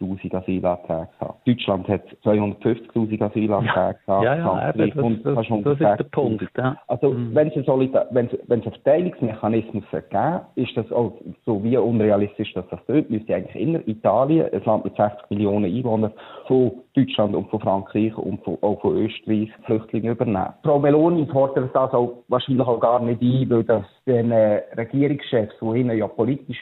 84'000 0.00 0.34
Asylanträge 0.34 1.08
gehabt. 1.18 1.48
Deutschland 1.48 1.88
hat 1.88 2.02
250'000 2.24 3.22
Asylanträge 3.22 3.98
gehabt. 4.06 4.24
Ja, 4.24 4.36
ja, 4.36 4.70
eben, 4.70 5.22
das, 5.22 5.34
das, 5.34 5.46
das 5.64 5.72
ist 5.72 5.80
der 5.80 6.04
Punkt. 6.10 6.46
Ja. 6.56 6.76
Also, 6.86 7.10
mhm. 7.10 7.34
wenn 7.34 7.48
es 7.48 7.68
einen, 7.68 8.30
einen 8.48 8.62
Verteilungsmechanismus 8.62 9.84
geben 9.90 10.40
ist 10.54 10.76
das 10.76 10.90
auch 10.92 11.12
so 11.44 11.62
wie 11.62 11.76
unrealistisch, 11.76 12.52
dass 12.54 12.66
das 12.70 12.80
dort 12.86 13.10
müsste 13.10 13.34
eigentlich 13.34 13.56
in 13.56 13.74
Italien, 13.88 14.46
ein 14.52 14.62
Land 14.64 14.84
mit 14.84 14.96
60 14.96 15.30
Millionen 15.30 15.64
Einwohnern, 15.64 16.12
von 16.46 16.72
Deutschland 16.94 17.34
und 17.34 17.48
von 17.50 17.60
Frankreich 17.60 18.16
und 18.16 18.42
von, 18.44 18.58
auch 18.62 18.80
von 18.80 18.96
Österreich 18.96 19.50
Flüchtlinge 19.64 20.12
übernehmen. 20.12 20.52
Frau 20.62 20.78
Meloni 20.78 21.26
fordert 21.26 21.74
das 21.74 21.92
auch 21.92 22.24
wahrscheinlich 22.28 22.66
auch 22.66 22.80
gar 22.80 23.00
nicht 23.00 23.22
ein, 23.22 23.50
weil 23.50 23.64
das 23.64 23.84
den 24.10 24.32
äh, 24.32 24.62
Regierungschefs, 24.76 25.54
die 25.60 25.78
ihnen 25.78 25.96
ja 25.96 26.08
politisch 26.08 26.58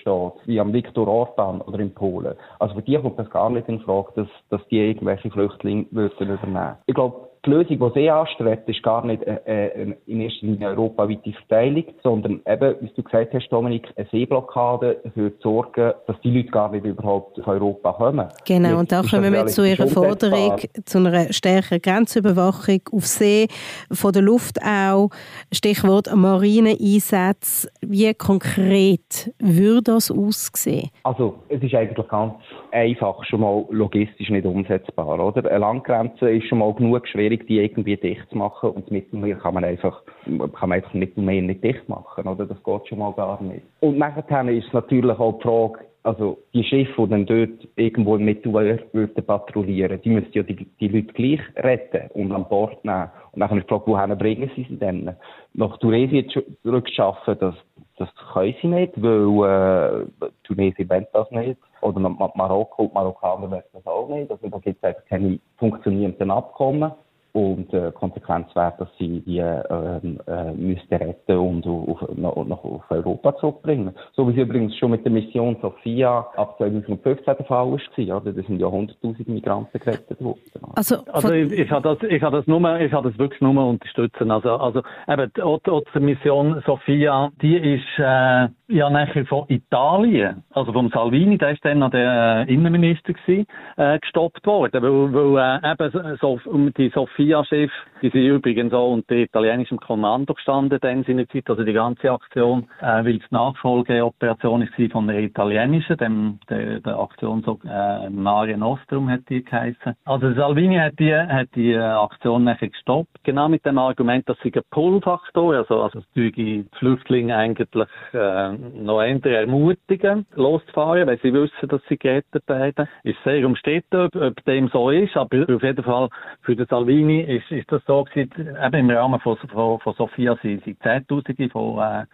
steht, 0.00 0.32
wie 0.46 0.58
am 0.60 0.72
Viktor 0.72 1.06
Orban 1.06 1.60
oder 1.62 1.78
in 1.78 1.94
Polen, 1.94 2.34
also 2.58 2.74
für 2.74 2.82
die 2.82 2.98
kommt 2.98 3.18
das 3.18 3.30
gar 3.30 3.48
nicht 3.50 3.68
in 3.68 3.80
Frage, 3.80 4.08
dass, 4.16 4.28
dass 4.50 4.68
die 4.68 4.78
irgendwelche 4.78 5.30
Flüchtlinge 5.30 5.86
würden 5.92 6.30
übernehmen. 6.30 6.76
Ich 6.86 6.94
glaube, 6.94 7.29
die 7.44 7.50
Lösung, 7.50 7.78
die 7.78 8.00
sie 8.00 8.10
anstrebt, 8.10 8.68
ist 8.68 8.82
gar 8.82 9.04
nicht 9.04 9.22
äh, 9.22 9.38
äh, 9.46 9.94
in 10.06 10.20
erster 10.20 10.46
Linie 10.46 10.68
europaweite 10.68 11.32
Verteilung, 11.32 11.84
sondern 12.02 12.40
eben, 12.46 12.74
wie 12.80 12.90
du 12.94 13.02
gesagt 13.02 13.32
hast, 13.32 13.48
Dominik, 13.48 13.88
eine 13.96 14.06
Seeblockade 14.10 15.00
zu 15.14 15.32
sorgen, 15.40 15.92
dass 16.06 16.20
die 16.22 16.30
Leute 16.30 16.50
gar 16.50 16.70
nicht 16.70 16.84
überhaupt 16.84 17.40
auf 17.40 17.46
Europa 17.46 17.92
kommen. 17.92 18.28
Genau, 18.46 18.78
und 18.78 18.92
da 18.92 19.02
kommen 19.02 19.32
wir 19.32 19.46
zu 19.46 19.66
Ihrer 19.66 19.86
Forderung, 19.86 20.58
zu 20.84 20.98
einer 20.98 21.32
stärkeren 21.32 21.80
Grenzüberwachung 21.80 22.80
auf 22.92 23.06
See, 23.06 23.48
von 23.90 24.12
der 24.12 24.22
Luft 24.22 24.58
auch. 24.62 25.08
Stichwort 25.52 26.14
Marineeinsätze. 26.14 27.68
Wie 27.92 28.14
konkret 28.14 29.34
würde 29.40 29.82
das 29.82 30.12
aussehen? 30.12 30.90
Also, 31.02 31.40
es 31.48 31.60
ist 31.60 31.74
eigentlich 31.74 32.06
ganz 32.06 32.34
einfach 32.70 33.24
schon 33.24 33.40
mal 33.40 33.64
logistisch 33.70 34.30
nicht 34.30 34.46
umsetzbar, 34.46 35.18
oder? 35.18 35.44
Eine 35.44 35.58
Landgrenze 35.58 36.30
ist 36.30 36.46
schon 36.46 36.58
mal 36.58 36.72
genug 36.72 37.08
schwierig, 37.08 37.48
die 37.48 37.58
irgendwie 37.58 37.96
dicht 37.96 38.30
zu 38.30 38.38
machen. 38.38 38.70
Und 38.70 38.84
das 38.84 38.92
Mittelmeer 38.92 39.34
kann 39.38 39.54
man 39.54 39.64
einfach, 39.64 40.04
kann 40.24 40.68
man 40.68 40.72
einfach 40.74 40.94
Mittelmeer 40.94 41.42
nicht 41.42 41.64
dicht 41.64 41.88
machen, 41.88 42.28
oder? 42.28 42.46
Das 42.46 42.62
geht 42.62 42.86
schon 42.86 43.00
mal 43.00 43.12
gar 43.14 43.42
nicht. 43.42 43.64
Und 43.80 43.98
nachher 43.98 44.48
ist 44.48 44.72
natürlich 44.72 45.18
auch 45.18 45.38
die 45.38 45.42
Frage, 45.42 45.80
also 46.02 46.38
die 46.54 46.64
Schiffe, 46.64 47.02
die 47.02 47.10
dann 47.10 47.26
dort 47.26 47.68
irgendwo 47.76 48.16
im 48.16 48.24
Mittelmeer 48.24 48.78
patrouillieren, 49.26 50.00
die 50.02 50.10
müssten 50.10 50.32
ja 50.32 50.42
die, 50.42 50.66
die 50.80 50.88
Leute 50.88 51.12
gleich 51.12 51.40
retten 51.56 52.10
und 52.12 52.32
an 52.32 52.48
Bord 52.48 52.84
nehmen. 52.84 53.10
Und 53.32 53.40
dann 53.40 53.58
ist 53.58 53.64
die 53.64 53.68
Frage, 53.68 53.86
wohin 53.86 54.16
bringen 54.18 54.50
sie 54.56 54.66
sie 54.68 54.76
denn? 54.76 55.14
Nach 55.54 55.76
Tunesien 55.78 56.30
zurückschaffen, 56.62 57.36
das, 57.38 57.54
das 58.00 58.08
können 58.32 58.54
sie 58.62 58.66
nicht, 58.66 58.92
weil 58.96 60.06
äh, 60.22 60.30
Tunesien 60.44 60.88
will 60.88 61.06
das 61.12 61.30
nicht. 61.30 61.60
Oder 61.82 62.00
Marokko, 62.00 62.86
die 62.86 62.94
Marokkaner 62.94 63.50
wollen 63.50 63.62
das 63.74 63.86
auch 63.86 64.08
nicht. 64.08 64.30
Also 64.30 64.48
da 64.48 64.58
gibt 64.58 64.78
es 64.78 64.84
einfach 64.84 65.04
keine 65.04 65.38
funktionierenden 65.58 66.30
Abkommen. 66.30 66.92
Und 67.32 67.72
äh, 67.72 67.92
Konsequenz 67.92 68.48
wäre, 68.54 68.74
dass 68.78 68.88
sie 68.98 69.20
die 69.20 69.38
ähm, 69.38 70.20
äh, 70.26 70.52
müsste 70.52 70.98
retten 70.98 71.38
und 71.38 71.66
auf, 71.66 72.00
nach, 72.16 72.34
nach 72.44 72.64
auf 72.64 72.82
Europa 72.90 73.36
zurückbringen. 73.36 73.94
So 74.14 74.28
wie 74.28 74.34
sie 74.34 74.40
übrigens 74.40 74.76
schon 74.76 74.90
mit 74.90 75.04
der 75.04 75.12
Mission 75.12 75.56
Sophia 75.62 76.26
ab 76.36 76.56
2015 76.58 77.24
der 77.24 77.46
Fall 77.46 77.70
war. 77.70 78.16
Oder? 78.16 78.32
Da 78.32 78.42
sind 78.42 78.60
ja 78.60 78.66
100'000 78.66 79.30
Migranten 79.30 79.78
gerettet 79.78 80.20
worden. 80.20 80.40
Also, 80.74 81.04
also 81.12 81.32
ich, 81.32 81.52
ich 81.52 81.70
habe 81.70 81.96
das, 81.96 82.10
ich 82.10 82.22
habe 82.22 82.36
das 82.36 82.46
nur, 82.46 82.80
ich 82.80 82.92
habe 82.92 83.08
das 83.08 83.18
wirklich 83.18 83.40
nur 83.40 83.64
unterstützen. 83.64 84.30
Also, 84.30 84.56
also 84.56 84.82
eben, 85.08 85.30
die, 85.36 85.42
auch 85.42 85.60
die 85.94 86.00
Mission 86.00 86.62
Sophia, 86.66 87.30
die 87.40 87.56
ist 87.56 87.98
äh, 87.98 88.48
ja 88.68 88.90
nachher 88.90 89.24
von 89.26 89.44
Italien, 89.48 90.42
also 90.50 90.72
vom 90.72 90.90
Salvini, 90.90 91.38
der 91.38 91.52
ist 91.52 91.64
dann 91.64 91.80
noch 91.80 91.90
der 91.90 92.46
äh, 92.48 92.52
Innenminister 92.52 93.12
gewesen, 93.12 93.46
äh, 93.76 93.98
gestoppt 93.98 94.46
worden, 94.46 94.82
weil, 94.82 95.12
weil 95.12 95.60
äh, 95.62 95.72
eben 95.72 96.18
so, 96.20 96.40
um 96.46 96.72
die 96.74 96.90
Sophia 96.90 97.19
FIA-Chef, 97.20 97.70
die 98.00 98.08
sind 98.08 98.22
übrigens 98.22 98.72
auch 98.72 98.92
unter 98.92 99.14
italienischem 99.14 99.78
Kommando 99.78 100.32
gestanden 100.32 100.78
in 100.82 101.04
seiner 101.04 101.28
Zeit, 101.28 101.50
also 101.50 101.64
die 101.64 101.74
ganze 101.74 102.10
Aktion, 102.10 102.66
äh, 102.80 103.04
weil 103.04 103.16
es 103.16 103.30
Nachfolgeoperation 103.30 104.62
ist 104.62 104.92
von 104.92 105.06
der 105.06 105.18
italienischen, 105.18 105.98
dem, 105.98 106.38
der, 106.48 106.80
der 106.80 106.98
Aktion 106.98 107.42
so, 107.42 107.58
äh, 107.68 108.08
Mare 108.08 108.56
Nostrum 108.56 109.10
hat 109.10 109.28
die 109.28 109.44
geheißen. 109.44 109.94
Also 110.06 110.32
Salvini 110.32 110.76
hat 110.76 110.98
die, 110.98 111.14
hat 111.14 111.48
die 111.54 111.72
äh, 111.72 111.78
Aktion 111.78 112.44
nachher 112.44 112.68
gestoppt, 112.68 113.22
genau 113.22 113.50
mit 113.50 113.66
dem 113.66 113.76
Argument, 113.76 114.26
dass 114.26 114.38
sie 114.42 114.52
ein 114.54 114.62
Pull-Faktor, 114.70 115.56
also, 115.56 115.82
also 115.82 116.00
die 116.14 116.64
Flüchtlinge 116.78 117.36
eigentlich 117.36 117.68
äh, 118.14 118.52
noch 118.52 119.02
eher 119.02 119.40
ermutigen, 119.40 120.24
loszufahren, 120.36 121.06
weil 121.06 121.18
sie 121.22 121.34
wissen, 121.34 121.68
dass 121.68 121.82
sie 121.90 121.98
gerettet 121.98 122.48
werden. 122.48 122.88
Ist 123.02 123.18
sehr 123.24 123.46
umstritten, 123.46 124.06
ob, 124.06 124.16
ob 124.16 124.44
dem 124.46 124.68
so 124.68 124.88
ist, 124.88 125.16
aber 125.18 125.42
auf 125.54 125.62
jeden 125.62 125.84
Fall 125.84 126.08
für 126.42 126.56
den 126.56 126.66
Salvini 126.66 127.09
Juni 127.10 127.20
ist, 127.22 127.50
ist 127.50 127.70
das 127.70 127.82
so 127.86 128.04
gewesen, 128.04 128.30
eben 128.38 128.74
im 128.74 128.90
Rahmen 128.90 129.20
von, 129.20 129.36
von, 129.36 129.80
von 129.80 129.94
Sophia 129.94 130.36
sind, 130.42 130.64
sind 130.64 130.82
Zehntausende 130.82 131.48
von 131.50 131.78
äh, 131.78 132.06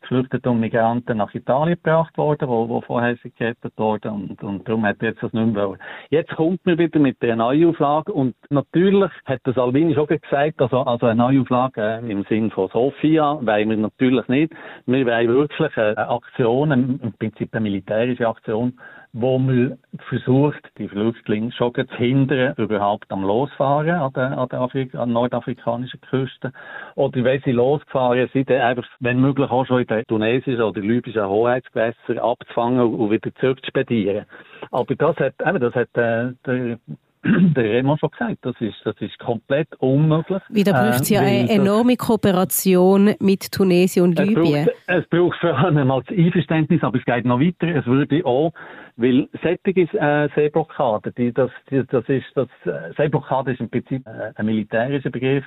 Geflüchteten 0.00 0.52
und 0.52 0.60
Migranten 0.60 1.16
nach 1.16 1.34
Italien 1.34 1.76
gebracht 1.82 2.16
worden, 2.16 2.48
wo, 2.48 2.68
wo 2.68 2.80
vorher 2.80 3.16
sie 3.22 3.32
gerettet 3.32 3.72
wurden 3.76 4.12
und, 4.12 4.42
und 4.42 4.66
darum 4.66 4.86
hat 4.86 4.96
er 5.00 5.08
jetzt 5.08 5.22
das 5.22 5.32
nicht 5.32 5.52
mehr 5.52 5.68
wollen. 5.68 5.80
Jetzt 6.10 6.30
kommt 6.36 6.64
man 6.64 6.78
wieder 6.78 7.00
mit 7.00 7.20
der 7.20 7.34
Neuauflage 7.34 8.12
und 8.12 8.36
natürlich 8.48 9.10
hat 9.24 9.44
der 9.44 9.54
Salvini 9.54 9.94
schon 9.94 10.06
gesagt, 10.06 10.62
also, 10.62 10.82
also 10.82 11.06
eine 11.06 11.16
Neuauflage 11.16 12.00
äh, 12.00 12.10
im 12.10 12.24
Sinn 12.24 12.50
von 12.52 12.68
Sofia 12.68 13.38
wollen 13.42 13.70
wir 13.70 13.76
natürlich 13.76 14.28
nicht. 14.28 14.52
Wir 14.86 15.04
wollen 15.04 15.28
wirklich 15.28 15.76
eine 15.76 16.08
Aktion, 16.08 16.70
im 16.70 17.12
Prinzip 17.18 17.52
eine 17.52 17.62
militärische 17.62 18.28
Aktion, 18.28 18.78
wo 19.12 19.38
man 19.38 19.78
versucht, 20.08 20.60
die 20.78 20.88
Flüchtlinge 20.88 21.52
schon 21.52 21.72
zu 21.74 21.86
hindern, 21.96 22.54
überhaupt 22.56 23.10
am 23.10 23.22
Losfahren 23.22 23.90
an 23.90 24.12
der, 24.12 24.38
an 24.38 24.48
der 24.48 24.60
Afrik 24.60 24.94
an 24.94 25.12
nordafrikanischen 25.12 26.00
Küste. 26.02 26.52
Oder 26.94 27.24
wenn 27.24 27.40
sie 27.42 27.52
losgefahren 27.52 28.28
sind, 28.32 28.50
einfach, 28.50 28.86
wenn 29.00 29.20
möglich, 29.20 29.50
auch 29.50 29.66
schon 29.66 29.80
in 29.80 29.86
den 29.86 30.04
tunesischen 30.06 30.62
oder 30.62 30.80
libyschen 30.80 31.26
Hoheitsgewässern 31.26 32.18
abzufangen 32.18 32.80
und 32.80 33.10
wieder 33.10 33.34
zurückzuspedieren. 33.36 34.26
Aber 34.70 34.94
das 34.94 35.16
hat, 35.16 35.34
eben, 35.44 35.60
das 35.60 35.74
hat 35.74 35.88
äh, 35.96 36.32
der 36.46 36.78
der 37.54 37.64
Remo 37.64 37.96
schon 37.96 38.10
gesagt, 38.10 38.38
das 38.42 38.54
ist, 38.60 38.76
das 38.84 38.94
ist 39.00 39.18
komplett 39.18 39.68
unmöglich. 39.78 40.42
Wieder 40.48 40.72
braucht 40.72 41.02
es 41.02 41.10
ja 41.10 41.22
äh, 41.22 41.40
eine 41.40 41.50
enorme 41.50 41.96
Kooperation 41.96 43.14
mit 43.20 43.52
Tunesien 43.52 44.04
und 44.04 44.18
Libyen. 44.18 44.68
Es 44.86 45.06
braucht, 45.08 45.38
vor 45.40 45.56
allem 45.56 45.88
das 45.88 46.04
Einverständnis, 46.08 46.82
aber 46.82 46.98
es 46.98 47.04
geht 47.04 47.24
noch 47.24 47.40
weiter. 47.40 47.68
Es 47.68 47.86
würde 47.86 48.24
auch, 48.24 48.52
weil 48.96 49.28
sättige 49.42 49.82
äh, 49.82 50.28
Seeblockade, 50.34 51.12
die, 51.12 51.32
das, 51.32 51.50
die, 51.70 51.84
das 51.86 52.08
ist, 52.08 52.26
das, 52.34 52.48
äh, 52.64 52.92
Seeblockade 52.96 53.52
ist 53.52 53.60
im 53.60 53.70
Prinzip 53.70 54.06
äh, 54.06 54.32
ein 54.34 54.46
militärischer 54.46 55.10
Begriff, 55.10 55.44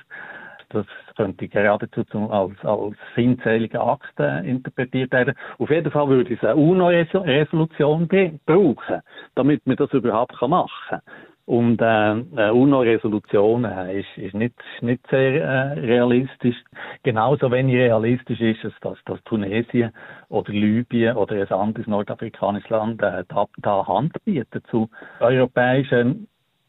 das 0.70 0.86
könnte 1.16 1.48
geradezu 1.48 2.02
zum, 2.04 2.30
als, 2.30 2.52
als 2.64 2.96
feindselige 3.14 3.80
Akt 3.80 4.18
interpretiert 4.18 5.12
werden. 5.12 5.34
Auf 5.58 5.68
jeden 5.68 5.90
Fall 5.92 6.08
würde 6.08 6.32
es 6.32 6.42
eine 6.42 6.56
UNO-Resolution 6.56 8.08
brauchen, 8.46 9.02
damit 9.34 9.66
man 9.66 9.76
das 9.76 9.92
überhaupt 9.92 10.40
machen 10.40 10.70
kann. 10.88 11.00
Und 11.44 11.80
äh, 11.82 12.50
UNO-Resolution 12.50 13.64
ist, 13.64 14.06
ist, 14.16 14.34
nicht, 14.34 14.54
nicht 14.80 15.04
sehr 15.10 15.42
äh, 15.42 15.80
realistisch. 15.80 16.56
Genauso 17.02 17.50
wenig 17.50 17.74
realistisch 17.74 18.40
ist 18.40 18.64
es, 18.64 18.72
dass, 18.80 18.96
dass 19.06 19.22
Tunesien 19.24 19.92
oder 20.28 20.52
Libyen 20.52 21.16
oder 21.16 21.34
ein 21.34 21.48
anderes 21.48 21.88
nordafrikanisches 21.88 22.70
Land 22.70 23.02
äh, 23.02 23.24
da, 23.26 23.46
da 23.58 23.86
Hand 23.86 24.12
bietet 24.24 24.64
zu 24.68 24.88
europäischen 25.18 26.28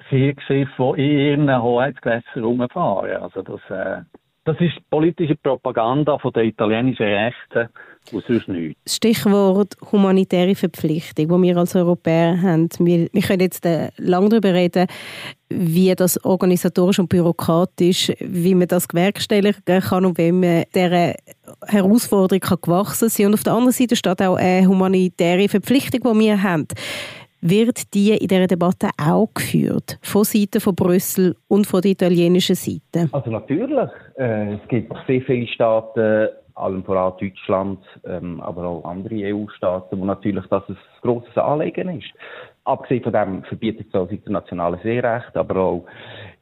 Kriegsschiffe, 0.09 0.93
die 0.97 1.31
in 1.33 1.47
ihren 1.47 1.61
Hoheitsgewässern 1.61 2.43
rumfahren. 2.43 3.21
Also 3.21 3.43
das, 3.43 3.61
äh, 3.69 4.01
das 4.45 4.57
ist 4.59 4.73
politische 4.89 5.35
Propaganda 5.35 6.17
von 6.17 6.33
der 6.33 6.43
italienischen 6.43 7.05
Rechten 7.05 7.69
und 8.11 8.25
sonst 8.25 8.47
nichts. 8.49 8.95
Stichwort 8.95 9.77
humanitäre 9.91 10.55
Verpflichtung, 10.55 11.29
die 11.29 11.47
wir 11.47 11.57
als 11.57 11.75
Europäer 11.75 12.41
haben. 12.41 12.67
Wir, 12.79 13.07
wir 13.11 13.21
können 13.21 13.39
jetzt 13.39 13.65
äh, 13.65 13.89
lange 13.97 14.29
darüber 14.29 14.53
reden, 14.53 14.87
wie 15.49 15.93
das 15.95 16.23
organisatorisch 16.25 16.99
und 16.99 17.07
bürokratisch, 17.07 18.11
wie 18.19 18.55
man 18.55 18.67
das 18.67 18.87
gewerkstelligen 18.87 19.81
kann 19.81 20.05
und 20.05 20.17
wie 20.17 20.31
man 20.31 20.65
dieser 20.75 21.15
Herausforderung 21.65 22.41
kann 22.41 22.57
gewachsen 22.61 23.07
sein 23.07 23.27
Und 23.27 23.35
auf 23.35 23.43
der 23.43 23.53
anderen 23.53 23.71
Seite 23.71 23.95
steht 23.95 24.21
auch 24.21 24.35
eine 24.35 24.67
humanitäre 24.67 25.47
Verpflichtung, 25.47 26.01
die 26.01 26.19
wir 26.19 26.43
haben 26.43 26.67
wird 27.43 27.93
die 27.93 28.11
in 28.11 28.27
dieser 28.27 28.47
Debatte 28.47 28.89
auch 28.97 29.29
geführt, 29.33 29.99
von 30.01 30.23
Seiten 30.23 30.61
von 30.61 30.75
Brüssel 30.75 31.35
und 31.47 31.67
von 31.67 31.81
der 31.81 31.91
italienischen 31.91 32.55
Seite? 32.55 33.09
Also 33.11 33.29
natürlich. 33.29 33.89
Äh, 34.17 34.53
es 34.53 34.67
gibt 34.69 34.93
sehr 35.07 35.21
viele 35.21 35.47
Staaten, 35.47 36.29
allem 36.55 36.83
voran 36.83 37.13
Deutschland, 37.19 37.79
ähm, 38.05 38.39
aber 38.41 38.65
auch 38.65 38.85
andere 38.85 39.33
EU-Staaten, 39.33 39.99
wo 39.99 40.05
natürlich 40.05 40.45
das 40.47 40.63
ein 40.69 40.77
grosses 41.01 41.35
Anliegen 41.37 41.99
ist. 41.99 42.11
Abgesehen 42.65 43.03
von 43.03 43.13
dem 43.13 43.43
verbietet 43.43 43.87
es 43.89 43.95
auch 43.95 44.05
das 44.05 44.13
internationale 44.13 44.79
Seerecht, 44.83 45.35
aber 45.35 45.57
auch 45.57 45.85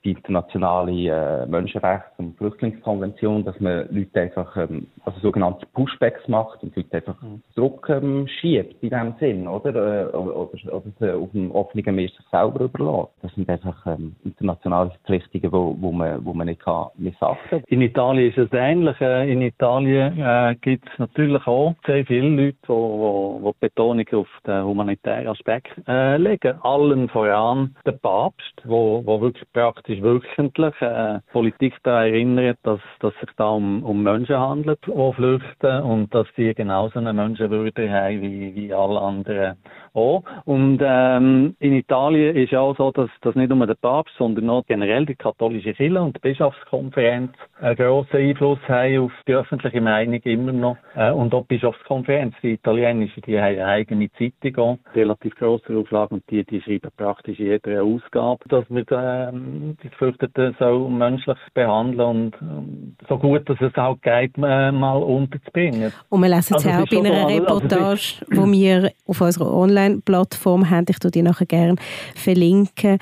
die 0.04 0.12
internationale 0.12 0.92
äh, 0.92 1.46
Menschenrechts- 1.46 2.18
und 2.18 2.38
Flüchtlingskonvention, 2.38 3.46
dass 3.46 3.60
man 3.60 3.88
Leute 3.92 4.22
einfach, 4.22 4.58
ähm, 4.58 4.88
also 5.06 5.20
sogenannte 5.20 5.66
Pushbacks 5.74 6.28
macht 6.28 6.64
und 6.64 6.76
Leute 6.76 6.98
einfach 6.98 7.22
mhm. 7.22 7.42
Druck 7.56 7.88
ähm, 7.90 8.28
schiebt 8.28 8.82
in 8.82 8.90
dem 8.90 9.14
Sinn, 9.20 9.48
oder? 9.48 9.70
Äh, 9.70 10.06
oder, 10.16 10.36
oder, 10.36 10.74
oder 10.74 11.18
auf 11.18 11.32
dem 11.32 11.52
offenen 11.52 11.96
Meer 11.96 12.10
sich 12.10 12.26
selber 12.32 12.66
überlässt. 12.66 13.12
Das 13.22 13.34
sind 13.36 13.50
einfach 13.50 13.86
ähm, 13.86 14.16
internationale 14.24 14.90
Verpflichtungen, 14.92 15.52
wo, 15.52 15.76
wo, 15.80 15.92
man, 15.92 16.24
wo 16.26 16.34
man 16.34 16.48
nicht 16.48 16.62
kann 16.62 16.88
missachten 16.98 17.64
In 17.68 17.82
Italien 17.82 18.32
ist 18.32 18.38
es 18.38 18.50
ähnlich. 18.54 19.00
Äh, 19.02 19.32
in 19.32 19.42
Italien 19.42 20.20
äh, 20.20 20.56
gibt 20.62 20.88
es 20.92 21.00
natürlich 21.00 21.46
auch 21.46 21.76
sehr 21.86 22.06
viele 22.06 22.30
Leute, 22.30 22.58
die, 22.68 22.74
die, 22.74 23.52
die 23.52 23.60
Betonung 23.60 24.06
auf 24.14 24.28
den 24.48 24.64
humanitären 24.64 25.28
Aspekt 25.28 25.72
äh, 25.88 26.18
legen. 26.18 26.58
Allen 26.64 27.08
voran 27.10 27.76
der 27.86 27.94
Papst, 27.94 28.62
wo, 28.66 29.04
wo 29.06 29.22
wirklich 29.22 29.46
praktisch 29.54 29.91
ist 29.92 30.04
wöchentlich 30.04 30.74
äh, 30.82 31.20
Politik 31.32 31.76
da 31.84 32.06
erinnert, 32.06 32.58
dass, 32.64 32.80
dass 33.00 33.14
sich 33.20 33.30
da 33.38 33.50
um, 33.50 33.84
um 33.84 34.04
Menschen 34.04 34.38
handelt, 34.38 34.80
die 34.88 35.14
flüchten 35.14 35.84
und 35.84 36.14
dass 36.14 36.28
die 36.38 36.54
genauso 36.54 37.00
eine 37.00 37.14
Menschenwürde 37.14 37.92
haben 37.92 38.22
wie, 38.22 38.56
wie 38.56 38.74
alle 38.74 39.00
anderen 39.00 39.58
auch. 39.94 40.24
Und 40.46 40.80
ähm, 40.82 41.56
in 41.60 41.74
Italien 41.74 42.36
ist 42.36 42.52
ja 42.52 42.62
auch 42.62 42.78
so, 42.78 42.92
dass, 42.92 43.10
dass 43.22 43.36
nicht 43.36 43.50
nur 43.50 43.68
der 43.68 43.76
Papst, 43.76 44.14
sondern 44.18 44.50
auch 44.50 44.66
generell 44.66 45.06
die 45.06 45.16
katholische 45.16 45.74
Kirche 45.74 46.02
und 46.02 46.16
die 46.16 46.20
Bischofskonferenz 46.20 47.32
einen 47.60 47.76
grossen 47.76 48.18
Einfluss 48.18 48.60
haben 48.68 49.06
auf 49.06 49.12
die 49.28 49.34
öffentliche 49.34 49.82
Meinung 49.82 50.22
immer 50.24 50.52
noch. 50.54 50.78
Äh, 50.96 51.12
und 51.12 51.34
auch 51.34 51.42
die 51.44 51.56
Bischofskonferenz, 51.56 52.36
die 52.42 52.54
italienische, 52.54 53.22
die 53.22 53.38
haben 53.38 53.56
eine 53.56 53.66
eigene 53.66 54.10
Zeitung 54.14 54.58
auch, 54.58 54.96
relativ 54.96 55.36
grosse 55.36 55.76
Auflage 55.76 56.16
und 56.16 56.24
die, 56.30 56.44
die 56.44 56.62
schreiben 56.62 56.90
praktisch 56.96 57.40
jede 57.40 57.82
Ausgabe, 57.82 58.40
dass 58.50 58.66
wir 58.70 58.86
ähm, 58.92 59.78
die 59.84 59.90
Geflüchteten 59.90 60.56
so 60.60 60.88
menschlich 60.90 61.38
behandeln 61.54 62.02
und 62.02 62.36
ähm, 62.42 62.96
so 63.08 63.18
gut, 63.18 63.48
dass 63.50 63.60
es 63.62 63.76
auch 63.76 64.00
geht, 64.02 64.38
äh, 64.38 64.72
mal 64.72 64.98
unterzubringen. 64.98 65.92
Und 66.10 66.22
wir 66.22 66.30
lesen 66.30 66.56
es 66.58 66.66
also, 66.66 66.70
auch 66.70 66.88
bei 66.88 66.98
einer 66.98 67.22
so, 67.22 67.28
Reportage, 67.28 68.26
also, 68.30 68.42
wo 68.42 68.52
wir 68.52 68.92
auf 69.08 69.22
unserer 69.22 69.52
Online-Plattform 69.82 70.70
haben, 70.70 70.86
ich 70.90 71.00
tue 71.00 71.12
die 71.12 71.22
nachher 71.22 71.46
gerne 71.46 71.76
verlinken, 72.16 73.00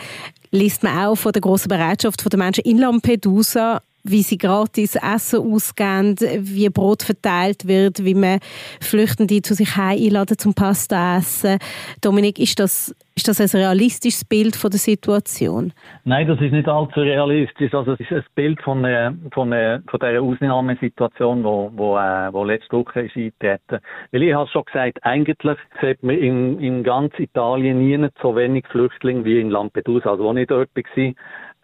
liest 0.52 0.84
man 0.84 0.98
auch 0.98 1.16
von 1.16 1.32
der 1.32 1.42
grossen 1.42 1.70
Bereitschaft 1.70 2.24
der 2.32 2.40
Menschen 2.40 2.64
in 2.64 2.78
Lampedusa 2.78 3.82
wie 4.04 4.22
sie 4.22 4.38
gratis 4.38 4.96
Essen 4.96 5.40
ausgeben, 5.40 6.16
wie 6.40 6.70
Brot 6.70 7.04
verteilt 7.04 7.68
wird, 7.68 8.04
wie 8.06 8.16
man 8.16 8.40
Flüchtende 8.82 9.42
zu 9.42 9.54
sich 9.54 9.78
einladen 9.78 10.38
zum 10.38 10.54
Pasta 10.54 11.18
essen. 11.18 11.58
Dominik, 12.02 12.40
ist 12.40 12.60
das, 12.60 12.96
ist 13.16 13.28
das 13.28 13.42
ein 13.42 13.60
realistisches 13.60 14.24
Bild 14.24 14.56
von 14.56 14.72
der 14.72 14.80
Situation? 14.80 15.74
Nein, 16.06 16.28
das 16.28 16.40
ist 16.40 16.52
nicht 16.52 16.68
allzu 16.68 17.02
realistisch. 17.02 17.74
Also 17.74 17.94
es 17.94 18.00
ist 18.00 18.12
ein 18.12 18.24
Bild 18.36 18.62
von, 18.62 18.84
der, 18.84 19.14
von, 19.34 19.52
der, 19.52 19.82
von 19.90 20.00
dieser 20.00 20.22
Ausnahmesituation, 20.22 21.44
wo, 21.44 21.72
wo, 21.76 21.98
äh, 21.98 22.32
wo 22.32 22.44
letzte 22.44 22.78
Woche 22.78 23.02
ist 23.02 23.16
eingetreten. 23.16 23.80
Weil 24.12 24.24
ich 24.24 24.34
habe 24.34 24.50
schon 24.50 24.64
gesagt, 24.66 25.00
eigentlich 25.02 25.58
sieht 25.82 26.02
man 26.04 26.18
in, 26.18 26.60
in 26.60 26.84
ganz 26.84 27.14
Italien 27.20 27.80
nie 27.80 28.08
so 28.22 28.36
wenig 28.36 28.66
Flüchtlinge 28.68 29.26
wie 29.26 29.40
in 29.40 29.50
Lampedusa. 29.50 30.12
Also, 30.12 30.30
als 30.30 30.40
ich 30.40 30.48
dort 30.48 30.70
war, 30.76 31.14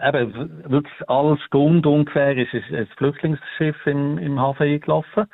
eben 0.01 0.63
wirklich 0.69 1.09
alle 1.09 1.37
Stunde 1.45 1.89
ungefähr 1.89 2.35
ist 2.37 2.53
ein 2.53 2.87
Flüchtlingsschiff 2.97 3.87
im, 3.87 4.17
im 4.17 4.39
Hafen 4.39 4.63
eingelaufen. 4.63 5.25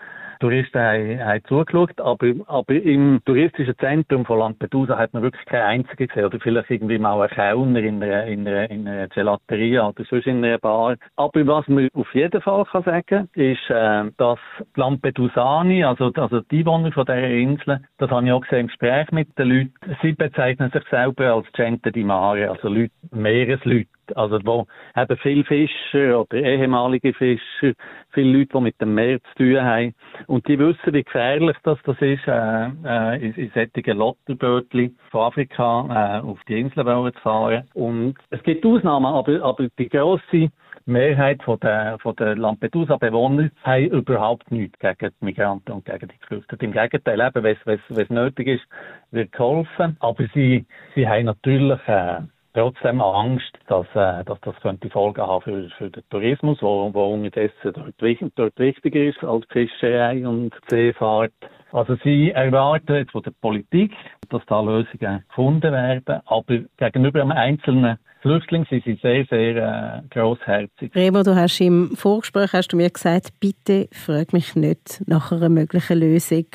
Touristen 0.42 0.80
haben, 0.80 1.20
haben 1.24 1.44
zugeschaut, 1.48 2.02
aber, 2.02 2.34
aber 2.48 2.74
im 2.74 3.22
touristischen 3.26 3.78
Zentrum 3.78 4.26
von 4.26 4.40
Lampedusa 4.40 4.98
hat 4.98 5.14
man 5.14 5.22
wirklich 5.22 5.46
keinen 5.46 5.82
einzigen 5.86 6.08
gesehen. 6.08 6.26
Oder 6.26 6.40
vielleicht 6.40 6.72
irgendwie 6.72 6.98
mal 6.98 7.22
einen 7.22 7.30
Kellner 7.30 7.80
in 7.80 8.02
einer, 8.02 8.26
in 8.26 8.48
einer, 8.48 8.70
in 8.72 8.88
einer 8.88 9.08
Gelateria 9.08 9.88
oder 9.88 10.04
sonst 10.10 10.26
in 10.26 10.44
einer 10.44 10.58
Bar. 10.58 10.96
Aber 11.16 11.46
was 11.46 11.68
man 11.68 11.90
auf 11.94 12.14
jeden 12.16 12.42
Fall 12.42 12.66
kann 12.66 12.84
sagen 12.84 13.30
ist, 13.36 13.70
äh, 13.70 14.12
dass 14.18 14.40
Lampedusani, 14.76 15.84
also, 15.84 16.12
also 16.16 16.42
die 16.50 16.62
Einwohner 16.62 16.92
von 16.92 17.06
dieser 17.06 17.30
Insel, 17.30 17.80
das 18.00 18.10
habe 18.10 18.26
ich 18.26 18.32
auch 18.32 18.42
gesehen 18.42 18.62
im 18.62 18.68
Gespräch 18.68 19.12
mit 19.12 19.38
den 19.38 19.48
Leuten, 19.48 19.96
sie 20.02 20.14
bezeichnen 20.14 20.72
sich 20.72 20.84
selber 20.90 21.36
als 21.36 21.46
Gente 21.54 21.92
di 21.92 22.04
Mare, 22.04 22.50
also 22.50 22.68
Leute, 22.68 22.94
Meeresleute 23.12 23.90
also 24.16 24.40
wo 24.44 24.68
eben 24.96 25.18
viele 25.18 25.44
Fischer 25.44 26.22
oder 26.22 26.38
ehemalige 26.38 27.14
Fischer, 27.14 27.74
viele 28.12 28.40
Leute, 28.40 28.50
die 28.54 28.62
mit 28.62 28.82
dem 28.82 28.94
Meer 28.96 29.20
zu 29.24 29.44
tun 29.44 29.62
haben. 29.62 29.96
Und 30.28 30.48
die 30.48 30.60
wissen, 30.60 30.94
wie 30.94 31.04
gefährlich 31.04 31.58
das, 31.64 31.78
das 31.86 31.98
ist, 32.02 32.28
äh, 32.28 32.68
äh, 32.86 33.26
in, 33.26 33.34
in 33.36 33.52
solchen 33.54 33.98
Lotterbötchen 33.98 34.98
von 35.10 35.22
Afrika 35.22 36.20
äh, 36.22 36.26
auf 36.26 36.40
die 36.48 36.60
Insel 36.60 36.86
zu 36.86 37.20
fahren. 37.22 37.64
Und 37.74 38.16
es 38.30 38.42
gibt 38.44 38.66
Ausnahmen, 38.66 39.06
aber, 39.06 39.42
aber 39.42 39.68
die 39.78 39.90
grosse 39.90 40.50
Mehrheit 40.86 41.42
von 41.44 41.60
der, 41.60 41.98
von 42.00 42.16
der 42.16 42.36
Lampedusa-Bewohner 42.36 43.50
haben 43.64 43.86
überhaupt 43.88 44.52
nichts 44.52 44.78
gegen 44.80 45.14
die 45.22 45.26
Migranten 45.26 45.72
und 45.72 45.86
gegen 45.86 46.08
die 46.08 46.18
Geflüchteten. 46.20 46.68
Im 46.68 46.74
Gegenteil, 46.74 47.22
eben, 47.22 47.44
wenn 47.44 47.80
es 47.98 48.10
nötig 48.10 48.48
ist, 48.48 48.64
wird 49.12 49.32
geholfen. 49.32 49.98
Aber 50.00 50.26
sie, 50.34 50.66
sie 50.96 51.08
haben 51.08 51.26
natürlich 51.26 51.80
äh, 51.88 52.22
trotzdem 52.54 53.02
Angst, 53.02 53.52
dass, 53.68 53.86
äh, 53.94 54.24
dass 54.24 54.40
das 54.42 54.56
könnte 54.62 54.90
Folgen 54.90 55.22
haben 55.22 55.42
für, 55.42 55.70
für 55.78 55.90
den 55.90 56.04
Tourismus, 56.10 56.58
wo, 56.62 56.94
wo 56.94 57.14
unterdessen 57.14 57.74
dort, 57.74 57.96
dort 58.36 58.60
wichtiger 58.60 59.02
ist 59.02 59.24
als 59.24 59.46
Fischerei 59.50 60.28
und 60.28 60.54
Seefahrt. 60.70 61.34
Also 61.72 61.96
sie 62.04 62.32
erwarten 62.32 62.96
jetzt 62.96 63.12
von 63.12 63.24
der 63.24 63.32
Politik, 63.42 63.94
dass 64.30 64.42
da 64.48 64.60
Lösungen 64.62 65.24
gefunden 65.28 65.72
werden, 65.72 66.22
aber 66.26 66.60
gegenüber 66.78 67.22
einem 67.22 67.32
einzelnen 67.32 67.98
Flüchtling 68.22 68.66
sind 68.70 68.84
sie 68.84 69.00
sehr, 69.02 69.26
sehr 69.26 69.56
äh, 69.56 70.02
grossherzig. 70.10 70.94
Remo, 70.94 71.24
du 71.24 71.36
hast 71.36 71.60
im 71.60 71.96
Vorgespräch 71.96 72.54
hast 72.54 72.68
du 72.68 72.78
mir 72.78 72.90
gesagt, 72.90 73.32
bitte 73.40 73.88
frag 73.92 74.32
mich 74.34 74.56
nicht 74.56 75.02
nach 75.08 75.32
einer 75.32 75.50
möglichen 75.50 76.00
Lösung. 76.00 76.46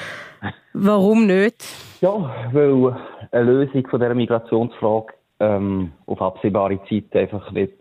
Warum 0.74 1.26
nicht? 1.26 1.64
Ja, 2.00 2.12
weil 2.52 2.96
eine 3.32 3.42
Lösung 3.42 3.86
von 3.88 4.00
dieser 4.00 4.14
Migrationsfrage 4.14 5.14
ähm, 5.40 5.92
auf 6.06 6.20
absehbare 6.20 6.80
Zeit 6.88 7.14
einfach 7.14 7.50
nicht 7.52 7.74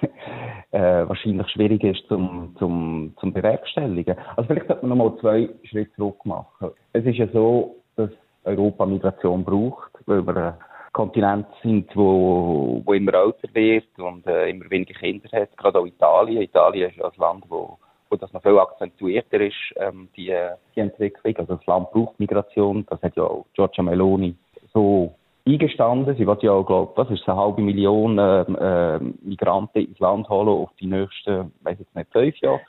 äh, 0.70 1.06
wahrscheinlich 1.06 1.48
schwierig 1.50 1.84
ist 1.84 2.06
zum, 2.08 2.54
zum, 2.58 3.14
zum 3.20 3.32
bewerkstelligen. 3.32 4.16
Also 4.36 4.48
vielleicht 4.48 4.68
sollte 4.68 4.86
man 4.86 4.96
nochmal 4.96 5.18
zwei 5.20 5.48
Schritte 5.64 5.94
zurück 5.94 6.24
machen. 6.24 6.70
Es 6.92 7.04
ist 7.04 7.18
ja 7.18 7.26
so, 7.28 7.76
dass 7.96 8.10
Europa 8.44 8.86
Migration 8.86 9.44
braucht, 9.44 9.92
weil 10.06 10.26
wir 10.26 10.58
Kontinent 10.92 11.46
sind, 11.62 11.94
wo, 11.96 12.82
wo 12.84 12.92
immer 12.92 13.14
älter 13.14 13.48
wird 13.54 13.98
und 13.98 14.26
äh, 14.26 14.50
immer 14.50 14.70
weniger 14.70 14.94
Kinder 14.94 15.28
hat. 15.32 15.56
Gerade 15.56 15.78
auch 15.78 15.86
Italien. 15.86 16.42
Italien 16.42 16.90
ist 16.90 16.96
ja 16.96 17.06
ein 17.06 17.12
Land, 17.16 17.44
wo, 17.48 17.78
wo 18.10 18.16
das 18.16 18.32
noch 18.32 18.42
viel 18.42 18.58
akzentuierter 18.58 19.40
ist, 19.40 19.56
ähm, 19.76 20.08
die, 20.16 20.34
die 20.76 20.80
Entwicklung. 20.80 21.34
Also 21.38 21.56
das 21.56 21.66
Land 21.66 21.90
braucht 21.92 22.20
Migration. 22.20 22.84
Das 22.90 23.00
hat 23.02 23.16
ja 23.16 23.22
auch 23.22 23.46
Giorgia 23.54 23.82
Meloni 23.82 24.34
so 24.74 25.14
eingestanden. 25.46 26.16
Sie 26.16 26.26
wird 26.26 26.42
ja 26.42 26.52
auch, 26.52 26.64
glaube 26.64 26.92
was 26.96 27.10
ist 27.10 27.28
eine 27.28 27.38
halbe 27.38 27.62
Million 27.62 28.18
äh, 28.18 28.98
Migranten 29.22 29.86
ins 29.86 29.98
Land 29.98 30.28
holen 30.28 30.48
auf 30.48 30.70
die 30.80 30.86
nächsten, 30.86 31.52
weiß 31.62 31.78
jetzt 31.78 31.94
nicht, 31.94 32.12
fünf 32.12 32.36
Jahre. 32.38 32.60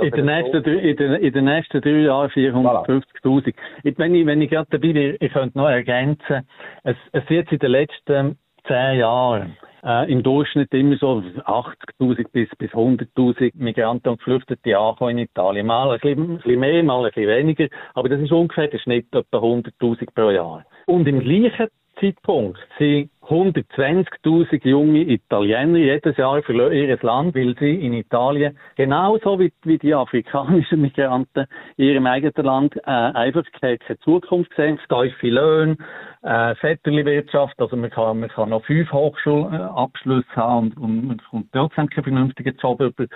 In 0.00 0.10
den, 0.10 0.26
nächsten, 0.26 0.64
in, 0.64 0.96
den, 0.96 1.12
in 1.14 1.32
den 1.32 1.44
nächsten 1.44 1.80
drei 1.80 1.90
Jahren 1.90 2.30
450.000. 2.30 3.04
Voilà. 3.22 3.98
Wenn 3.98 4.14
ich, 4.14 4.26
wenn 4.26 4.42
ich 4.42 4.50
gerade 4.50 4.68
dabei 4.70 4.92
bin, 4.92 5.16
ich 5.20 5.32
könnte 5.32 5.58
noch 5.58 5.68
ergänzen, 5.68 6.46
es, 6.84 6.96
es 7.12 7.28
wird 7.28 7.50
in 7.52 7.58
den 7.58 7.70
letzten 7.70 8.38
zehn 8.66 8.98
Jahren 8.98 9.56
äh, 9.84 10.10
im 10.10 10.22
Durchschnitt 10.22 10.72
immer 10.72 10.96
so 10.96 11.22
80.000 11.44 12.26
bis, 12.32 12.48
bis 12.56 12.70
100.000 12.70 13.52
Migranten 13.54 14.08
und 14.08 14.18
Geflüchtete 14.18 14.78
ankommen 14.78 15.18
in 15.18 15.24
Italien. 15.24 15.66
Mal 15.66 15.90
ein 15.90 16.00
bisschen, 16.00 16.22
ein 16.22 16.36
bisschen 16.36 16.60
mehr, 16.60 16.82
mal 16.82 17.04
ein 17.04 17.10
bisschen 17.10 17.28
weniger, 17.28 17.68
aber 17.94 18.08
das 18.08 18.20
ist 18.20 18.32
ungefähr 18.32 18.68
der 18.68 18.78
Schnitt 18.78 19.12
etwa 19.12 19.38
100.000 19.38 20.08
pro 20.14 20.30
Jahr. 20.30 20.64
Und 20.86 21.06
im 21.08 21.20
gleichen 21.20 21.68
Zeitpunkt 22.02 22.58
sind 22.78 23.10
120.000 23.28 24.68
junge 24.68 25.02
Italiener 25.02 25.78
jedes 25.78 26.16
Jahr 26.16 26.42
verlassen 26.42 26.74
ihr 26.74 26.98
Land, 27.00 27.34
weil 27.36 27.54
sie 27.58 27.74
in 27.76 27.92
Italien 27.92 28.58
genauso 28.74 29.38
wie, 29.38 29.52
wie 29.62 29.78
die 29.78 29.94
afrikanischen 29.94 30.80
Migranten 30.80 31.46
in 31.76 31.84
ihrem 31.86 32.06
eigenen 32.06 32.44
Land 32.44 32.76
äh, 32.76 32.90
einfach 32.90 33.44
keine, 33.60 33.78
keine 33.78 33.98
Zukunft 34.00 34.52
sehen, 34.56 34.80
steife 34.84 35.28
Löhne, 35.28 35.76
äh, 36.22 36.54
Vetterli-Wirtschaft, 36.56 37.54
also 37.60 37.76
man 37.76 37.90
kann, 37.90 38.18
man 38.18 38.28
kann 38.28 38.50
noch 38.50 38.64
fünf 38.64 38.90
Hochschulabschlüsse 38.92 40.34
haben 40.34 40.72
und, 40.72 40.76
und 40.78 41.06
man 41.06 41.18
kommt 41.30 41.52
trotzdem 41.52 41.88
keinen 41.88 42.04
vernünftigen 42.04 42.56
Job 42.56 42.80
über. 42.80 43.06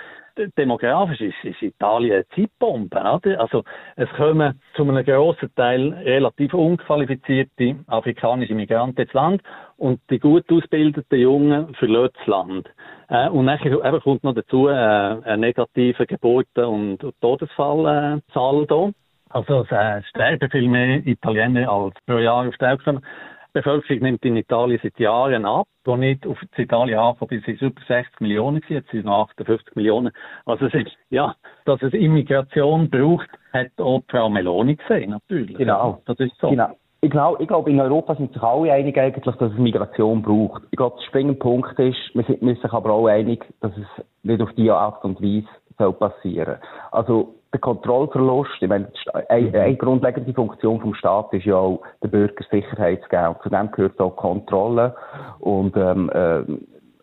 Demografisch 0.57 1.21
ist, 1.21 1.43
ist 1.43 1.61
Italien 1.61 2.13
eine 2.13 2.27
Zeitbombe. 2.29 2.99
Oder? 2.99 3.39
Also 3.39 3.63
es 3.95 4.09
kommen 4.11 4.59
zu 4.75 4.83
einem 4.83 5.03
grossen 5.03 5.53
Teil 5.55 5.93
relativ 5.93 6.53
unqualifizierte 6.53 7.77
afrikanische 7.87 8.55
Migranten 8.55 9.01
ins 9.01 9.13
Land 9.13 9.41
und 9.77 9.99
die 10.09 10.19
gut 10.19 10.51
ausgebildeten 10.51 11.19
Jungen 11.19 11.73
verlassen 11.75 12.13
das 12.17 12.27
Land. 12.27 12.69
Äh, 13.09 13.29
und 13.29 13.47
dann 13.47 14.01
kommt 14.01 14.23
noch 14.23 14.33
dazu 14.33 14.67
äh, 14.67 14.73
ein 14.73 15.39
negativer 15.39 16.05
Geburten- 16.05 16.65
und 16.65 16.99
Todesfallsaldo. 17.21 18.91
Also 19.29 19.61
es 19.61 19.71
äh, 19.71 20.01
sterben 20.03 20.49
viel 20.49 20.67
mehr 20.67 21.05
Italiener 21.05 21.69
als 21.69 21.95
pro 22.05 22.17
Jahr 22.17 22.47
auf 22.47 22.57
der 22.57 22.77
Welt. 22.85 23.01
Die 23.49 23.59
Bevölkerung 23.59 24.03
nimmt 24.03 24.25
in 24.25 24.35
Italien 24.35 24.79
seit 24.83 24.99
Jahren 24.99 25.45
ab. 25.45 25.67
Als 25.85 26.01
ich 26.01 26.25
auf 26.27 26.37
Italien 26.57 26.99
angekommen 26.99 27.29
bin, 27.29 27.41
sind 27.41 27.55
es 27.55 27.61
über 27.61 27.81
60 27.87 28.19
Millionen 28.19 28.61
jetzt 28.67 28.89
sind 28.89 28.99
es 28.99 29.05
noch 29.05 29.29
58 29.29 29.75
Millionen. 29.75 30.11
Also 30.45 30.65
es 30.65 30.73
ist, 30.73 30.97
ja, 31.09 31.35
dass 31.65 31.81
es 31.81 31.93
Immigration 31.93 32.89
braucht, 32.89 33.29
hat 33.53 33.67
auch 33.77 34.01
Frau 34.09 34.29
Meloni 34.29 34.75
gesehen, 34.75 35.11
natürlich. 35.11 35.57
Genau. 35.57 36.01
Das 36.05 36.19
ist 36.19 36.37
so. 36.39 36.49
Genau. 36.49 36.71
Ich 36.99 37.11
glaube, 37.11 37.41
ich 37.41 37.47
glaube, 37.47 37.69
in 37.69 37.79
Europa 37.79 38.15
sind 38.15 38.33
sich 38.33 38.41
alle 38.41 38.73
einig 38.73 38.97
eigentlich, 38.97 39.23
dass 39.23 39.39
es 39.39 39.57
Migration 39.57 40.21
braucht. 40.21 40.63
Ich 40.71 40.77
glaube, 40.77 40.97
der 40.99 41.05
springende 41.05 41.35
Punkt 41.35 41.77
ist, 41.79 41.97
wir 42.13 42.23
sind, 42.23 42.39
sind 42.39 42.59
sich 42.59 42.73
aber 42.73 42.91
auch 42.91 43.07
einig, 43.07 43.45
dass 43.61 43.71
es 43.77 44.03
nicht 44.23 44.41
auf 44.41 44.51
diese 44.53 44.75
Art 44.75 45.03
und 45.05 45.21
Weise 45.21 45.47
soll 45.77 45.93
passieren. 45.93 46.57
Also, 46.91 47.35
der 47.53 47.59
Kontrollverlust, 47.59 48.51
ich 48.59 48.67
meine, 48.67 48.91
eine, 49.29 49.49
mhm. 49.49 49.55
eine 49.55 49.75
grundlegende 49.75 50.33
Funktion 50.33 50.81
vom 50.81 50.93
Staat 50.93 51.33
ist 51.33 51.45
ja 51.45 51.55
auch, 51.55 51.81
der 52.03 52.09
Bürger 52.09 52.43
Sicherheit 52.51 53.01
zu 53.03 53.09
geben. 53.09 53.35
Zu 53.43 53.49
dem 53.49 53.71
gehört 53.71 53.99
auch 53.99 54.15
Kontrolle 54.15 54.95
und, 55.39 55.75
ähm, 55.77 56.09
äh, 56.09 56.43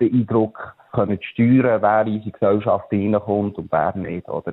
der 0.01 0.13
Eindruck, 0.13 0.75
können 0.93 1.19
steuern, 1.23 1.83
wer 1.83 2.07
in 2.07 2.15
unsere 2.15 2.31
Gesellschaft 2.31 2.93
reinkommt 2.93 3.59
und 3.59 3.73
wer 3.73 3.97
nicht, 3.97 4.29
oder? 4.29 4.53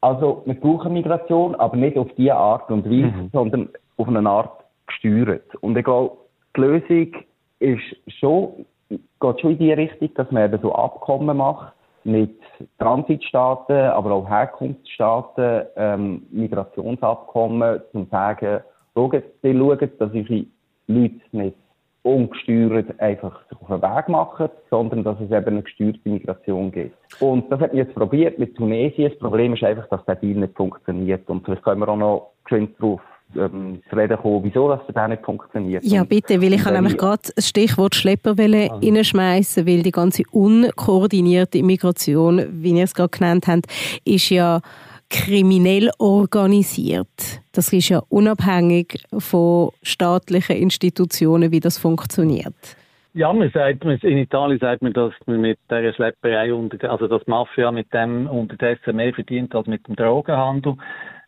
Also, 0.00 0.42
wir 0.44 0.54
brauchen 0.54 0.92
Migration, 0.92 1.54
aber 1.54 1.76
nicht 1.76 1.96
auf 1.96 2.08
diese 2.16 2.34
Art 2.34 2.70
und 2.70 2.84
Weise, 2.84 3.16
mhm. 3.16 3.30
sondern 3.32 3.68
auf 3.96 4.08
eine 4.08 4.28
Art 4.28 4.64
gesteuert. 4.86 5.54
Und 5.60 5.76
ich 5.76 5.84
glaube, 5.84 6.16
die 6.56 6.60
Lösung 6.60 7.12
ist 7.60 8.18
schon, 8.18 8.66
geht 8.88 9.40
schon 9.40 9.52
in 9.52 9.58
die 9.58 9.72
Richtung, 9.72 10.12
dass 10.14 10.30
man 10.30 10.44
eben 10.44 10.60
so 10.60 10.74
Abkommen 10.74 11.36
macht 11.36 11.72
mit 12.06 12.38
Transitstaaten, 12.78 13.76
aber 13.76 14.12
auch 14.12 14.28
Herkunftsstaaten, 14.28 15.66
ähm, 15.76 16.26
Migrationsabkommen, 16.30 17.80
um 17.92 18.04
zu 18.04 18.10
sagen, 18.10 18.60
schaut, 18.94 19.22
die 19.42 19.58
schauen, 19.58 19.90
dass 19.98 20.14
ihre 20.14 20.46
Leute 20.86 21.20
nicht 21.32 21.56
ungesteuert 22.02 23.00
einfach 23.00 23.42
sich 23.48 23.60
auf 23.60 23.66
den 23.66 23.82
Weg 23.82 24.08
machen, 24.08 24.48
sondern 24.70 25.02
dass 25.02 25.18
es 25.20 25.30
eben 25.30 25.46
eine 25.46 25.62
gesteuerte 25.62 26.08
Migration 26.08 26.70
gibt. 26.70 26.94
Und 27.20 27.50
das 27.50 27.58
hat 27.58 27.72
man 27.72 27.78
jetzt 27.78 27.94
probiert 27.96 28.38
mit 28.38 28.54
Tunesien. 28.56 29.10
Das 29.10 29.18
Problem 29.18 29.54
ist 29.54 29.64
einfach, 29.64 29.88
dass 29.88 30.04
der 30.04 30.14
Deal 30.14 30.38
nicht 30.38 30.54
funktioniert. 30.54 31.28
Und 31.28 31.44
vielleicht 31.44 31.64
können 31.64 31.80
wir 31.80 31.88
auch 31.88 31.96
noch 31.96 32.30
schön 32.48 32.72
darauf 32.78 33.00
ähm, 33.34 33.82
zu 33.88 33.96
reden 33.96 34.16
kommen, 34.16 34.44
wieso 34.44 34.68
das 34.68 34.80
für 34.86 35.08
nicht 35.08 35.24
funktioniert. 35.24 35.84
Ja, 35.84 36.04
bitte, 36.04 36.40
weil 36.40 36.54
ich 36.54 36.62
kann 36.62 36.74
nämlich 36.74 36.96
gerade 36.96 37.22
das 37.34 37.48
Stichwort 37.48 37.94
Schlepper 37.94 38.38
also. 38.38 38.74
reinschmeißen, 38.82 39.66
weil 39.66 39.82
die 39.82 39.90
ganze 39.90 40.22
unkoordinierte 40.30 41.58
Immigration, 41.58 42.46
wie 42.50 42.72
ihr 42.72 42.84
es 42.84 42.94
gerade 42.94 43.10
genannt 43.10 43.46
habt, 43.46 43.66
ist 44.04 44.30
ja 44.30 44.60
kriminell 45.08 45.90
organisiert. 45.98 47.42
Das 47.52 47.72
ist 47.72 47.88
ja 47.88 48.02
unabhängig 48.08 49.04
von 49.18 49.70
staatlichen 49.82 50.56
Institutionen, 50.56 51.52
wie 51.52 51.60
das 51.60 51.78
funktioniert. 51.78 52.76
Ja, 53.14 53.32
man 53.32 53.50
sagt, 53.50 53.82
in 53.82 54.18
Italien 54.18 54.58
sagt 54.58 54.82
man, 54.82 54.92
dass 54.92 55.14
man 55.24 55.40
mit 55.40 55.58
der 55.70 55.90
Schlepperei, 55.94 56.52
also 56.82 57.08
dass 57.08 57.26
Mafia 57.26 57.72
mit 57.72 57.92
dem 57.94 58.26
unterdessen 58.26 58.96
mehr 58.96 59.14
verdient 59.14 59.54
als 59.54 59.66
mit 59.66 59.88
dem 59.88 59.96
Drogenhandel 59.96 60.76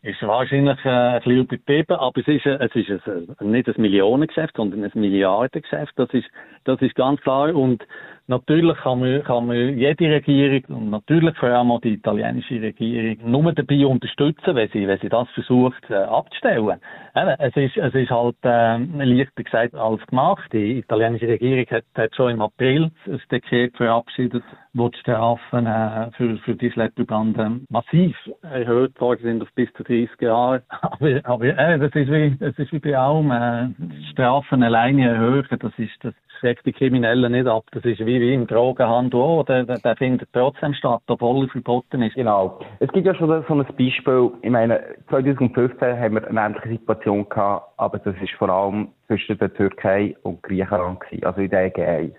ist 0.08 0.22
wahrscheinlich 0.22 0.82
äh, 0.84 0.88
ein 0.88 1.20
bisschen 1.20 1.38
übertrieben, 1.40 1.96
aber 1.96 2.20
es 2.20 2.28
ist, 2.28 2.46
äh, 2.46 2.58
es 2.60 2.74
ist 2.74 3.06
ein, 3.06 3.50
nicht 3.50 3.68
ein 3.68 3.80
Millionengeschäft, 3.80 4.56
sondern 4.56 4.84
ein 4.84 4.90
Milliardengeschäft. 4.94 5.92
Das 5.96 6.08
ist, 6.10 6.26
das 6.64 6.80
ist 6.80 6.94
ganz 6.94 7.20
klar. 7.20 7.54
Und 7.54 7.86
Natürlich 8.30 8.76
kann 8.76 9.00
man, 9.00 9.24
kann 9.24 9.46
man 9.46 9.78
jede 9.78 10.04
Regierung 10.10 10.62
und 10.76 10.90
natürlich 10.90 11.34
vor 11.38 11.48
allem 11.48 11.70
auch 11.70 11.80
die 11.80 11.94
italienische 11.94 12.60
Regierung 12.60 13.16
nur 13.24 13.54
dabei 13.54 13.86
unterstützen, 13.86 14.54
wenn 14.54 14.68
sie, 14.68 14.86
wenn 14.86 14.98
sie 14.98 15.08
das 15.08 15.30
versucht 15.30 15.82
äh, 15.88 15.94
abzustellen. 15.94 16.78
Es 17.14 17.56
ist, 17.56 17.78
es 17.78 17.94
ist 17.94 18.10
halt 18.10 18.36
äh, 18.42 18.76
leichter 18.76 19.42
gesagt 19.42 19.74
als 19.74 20.06
gemacht. 20.08 20.46
Die 20.52 20.78
italienische 20.78 21.26
Regierung 21.26 21.64
hat, 21.70 21.84
hat 21.96 22.14
schon 22.14 22.32
im 22.32 22.42
April 22.42 22.90
das 23.06 23.20
Dekret 23.30 23.74
verabschiedet, 23.78 24.44
wo 24.74 24.90
die 24.90 24.98
Strafen 24.98 25.66
äh, 25.66 26.10
für, 26.12 26.36
für 26.44 26.54
die 26.54 26.70
Schlepperbanden 26.70 27.64
massiv 27.70 28.14
erhöht 28.42 29.00
worden 29.00 29.20
sind 29.22 29.42
auf 29.42 29.48
bis 29.54 29.72
zu 29.72 29.84
30 29.84 30.10
Jahre. 30.20 30.62
Aber, 30.82 31.20
aber 31.24 31.44
äh, 31.44 31.78
das 31.78 31.94
ist 31.94 32.10
wie, 32.10 32.36
das 32.38 32.58
ist 32.58 32.72
wie 32.72 32.78
bei 32.78 32.96
allem, 32.96 33.30
äh, 33.30 33.68
Strafen 34.10 34.62
alleine 34.62 35.08
erhöhen, 35.08 35.46
das 35.48 35.72
ist, 35.78 35.92
das 36.02 36.14
schreckt 36.38 36.66
die 36.66 36.72
Kriminellen 36.72 37.32
nicht 37.32 37.46
ab. 37.46 37.64
Das 37.72 37.84
ist 37.84 38.00
wie, 38.00 38.20
wie 38.20 38.34
im 38.34 38.46
Drogenhandel 38.46 39.20
auch. 39.20 39.44
Der, 39.44 39.64
der, 39.64 39.78
der 39.78 39.96
findet 39.96 40.28
trotzdem 40.32 40.74
statt, 40.74 41.02
obwohl 41.08 41.44
er 41.44 41.50
verboten 41.50 42.02
ist. 42.02 42.14
Genau. 42.14 42.60
Es 42.80 42.90
gibt 42.92 43.06
ja 43.06 43.14
schon 43.14 43.28
so 43.28 43.54
ein 43.54 43.66
Beispiel. 43.76 44.30
Ich 44.42 44.50
meine, 44.50 44.80
2015 45.08 45.98
haben 45.98 46.14
wir 46.14 46.26
eine 46.26 46.40
ähnliche 46.40 46.68
Situation 46.68 47.28
gehabt, 47.28 47.72
aber 47.76 47.98
das 47.98 48.14
ist 48.22 48.32
vor 48.32 48.48
allem 48.48 48.88
zwischen 49.06 49.38
der 49.38 49.52
Türkei 49.54 50.16
und 50.22 50.42
Griechenland 50.42 51.00
gewesen, 51.00 51.24
also 51.24 51.40
in 51.40 51.50
der 51.50 51.74
EG1. 51.74 52.12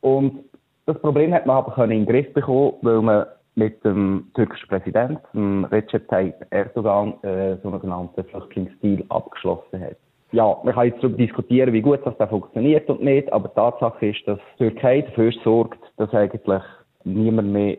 Und 0.00 0.44
das 0.86 0.98
Problem 1.00 1.34
hat 1.34 1.46
man 1.46 1.56
aber 1.56 1.84
in 1.84 1.90
den 1.90 2.06
Griff 2.06 2.32
bekommen, 2.32 2.74
weil 2.82 3.02
man 3.02 3.26
mit 3.56 3.84
dem 3.84 4.30
türkischen 4.34 4.68
Präsidenten, 4.68 5.64
Recep 5.64 6.08
Tayyip 6.08 6.34
Erdogan, 6.50 7.14
äh, 7.22 7.56
so 7.62 7.68
einen 7.68 7.80
genannten 7.80 8.24
Flüchtlingsdeal 8.24 9.04
abgeschlossen 9.08 9.80
hat 9.80 9.96
ja, 10.32 10.56
man 10.62 10.74
kann 10.74 10.86
jetzt 10.86 11.02
darüber 11.02 11.16
diskutieren, 11.16 11.72
wie 11.72 11.80
gut 11.80 12.00
das 12.04 12.16
da 12.18 12.26
funktioniert 12.26 12.88
und 12.90 13.02
nicht, 13.02 13.32
aber 13.32 13.48
die 13.48 13.54
Tatsache 13.54 14.06
ist, 14.06 14.26
dass 14.26 14.38
die 14.58 14.68
Türkei 14.68 15.02
dafür 15.02 15.32
sorgt, 15.42 15.78
dass 15.96 16.12
eigentlich 16.12 16.62
niemand 17.04 17.52
mehr 17.52 17.78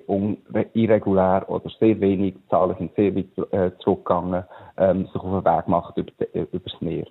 irregulär 0.73 1.45
oder 1.47 1.69
sehr 1.79 1.99
wenig, 1.99 2.35
Zahlen 2.49 2.75
sind 2.77 2.95
sehr 2.95 3.15
weit 3.15 3.53
äh, 3.53 3.71
zurückgegangen, 3.79 4.43
ähm, 4.77 5.05
sich 5.05 5.15
auf 5.15 5.43
den 5.43 5.45
Weg 5.45 5.67
macht 5.67 5.97
über, 5.97 6.12
äh, 6.33 6.45
übers 6.51 6.81
Meer. 6.81 7.05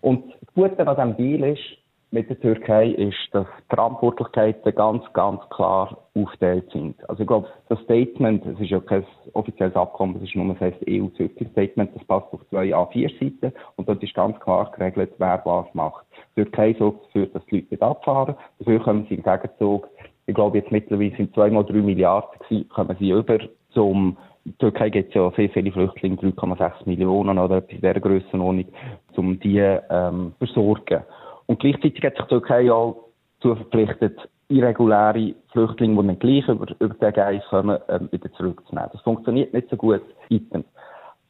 Und 0.00 0.32
das 0.40 0.54
Gute 0.54 0.86
an 0.86 1.16
diesem 1.16 1.40
Deal 1.40 1.52
ist, 1.52 1.81
mit 2.12 2.28
der 2.28 2.38
Türkei 2.38 2.88
ist, 2.88 3.16
dass 3.32 3.46
die 3.58 3.74
Verantwortlichkeiten 3.74 4.74
ganz, 4.74 5.02
ganz 5.14 5.40
klar 5.48 5.96
aufgeteilt 6.14 6.70
sind. 6.70 6.94
Also 7.08 7.22
ich 7.22 7.26
glaube, 7.26 7.48
das 7.68 7.80
Statement, 7.80 8.44
es 8.44 8.60
ist 8.60 8.70
ja 8.70 8.80
kein 8.80 9.04
offizielles 9.32 9.74
Abkommen, 9.74 10.16
es 10.16 10.24
ist 10.24 10.36
nur 10.36 10.54
ein 10.54 10.74
EU-Statement, 10.88 11.90
das 11.94 12.04
passt 12.04 12.32
auf 12.32 12.40
zwei 12.50 12.74
A4-Seiten 12.74 13.52
und 13.76 13.88
dort 13.88 14.02
ist 14.02 14.14
ganz 14.14 14.38
klar 14.40 14.70
geregelt, 14.76 15.12
wer 15.16 15.40
was 15.44 15.66
macht. 15.74 16.04
Die 16.36 16.42
Türkei 16.42 16.76
sorgt 16.78 17.06
dafür, 17.06 17.26
dass 17.26 17.44
die 17.46 17.56
Leute 17.56 17.68
nicht 17.70 17.82
abfahren. 17.82 18.34
Dafür 18.58 18.80
kommen 18.80 19.06
sie 19.08 19.14
im 19.14 19.22
Gegenzug, 19.22 19.88
ich 20.26 20.34
glaube 20.34 20.58
jetzt 20.58 20.70
mittlerweile 20.70 21.16
sind 21.16 21.34
zweimal 21.34 21.64
drei 21.64 21.78
Milliarden 21.78 22.38
gewesen, 22.40 22.68
kommen 22.68 22.96
sie 22.98 23.10
über 23.10 23.38
zum 23.70 24.18
die 24.44 24.52
Türkei 24.58 24.90
gibt 24.90 25.10
es 25.10 25.14
ja 25.14 25.30
sehr 25.36 25.48
viele 25.50 25.70
Flüchtlinge, 25.70 26.16
3,6 26.16 26.72
Millionen 26.86 27.38
oder 27.38 27.58
etwas 27.58 27.70
in 27.70 27.80
dieser 27.80 28.00
Grössenordnung, 28.00 28.64
um 29.14 29.38
die 29.38 29.58
ähm, 29.58 30.32
versorgen. 30.38 31.02
Und 31.46 31.60
gleichzeitig 31.60 32.02
hat 32.02 32.16
sich 32.16 32.24
die 32.24 32.28
Türkei 32.28 32.72
auch 32.72 33.08
dazu 33.40 33.56
verpflichtet, 33.56 34.18
irreguläre 34.48 35.34
Flüchtlinge, 35.52 36.00
die 36.00 36.06
dann 36.06 36.18
gleich 36.18 36.48
über, 36.48 36.66
über 36.78 36.94
den 36.94 37.12
Geist 37.12 37.46
kommen, 37.48 37.78
ähm, 37.88 38.08
wieder 38.10 38.32
zurückzunehmen. 38.32 38.90
Das 38.92 39.00
funktioniert 39.02 39.52
nicht 39.52 39.68
so 39.70 39.76
gut. 39.76 40.02
Item. 40.28 40.64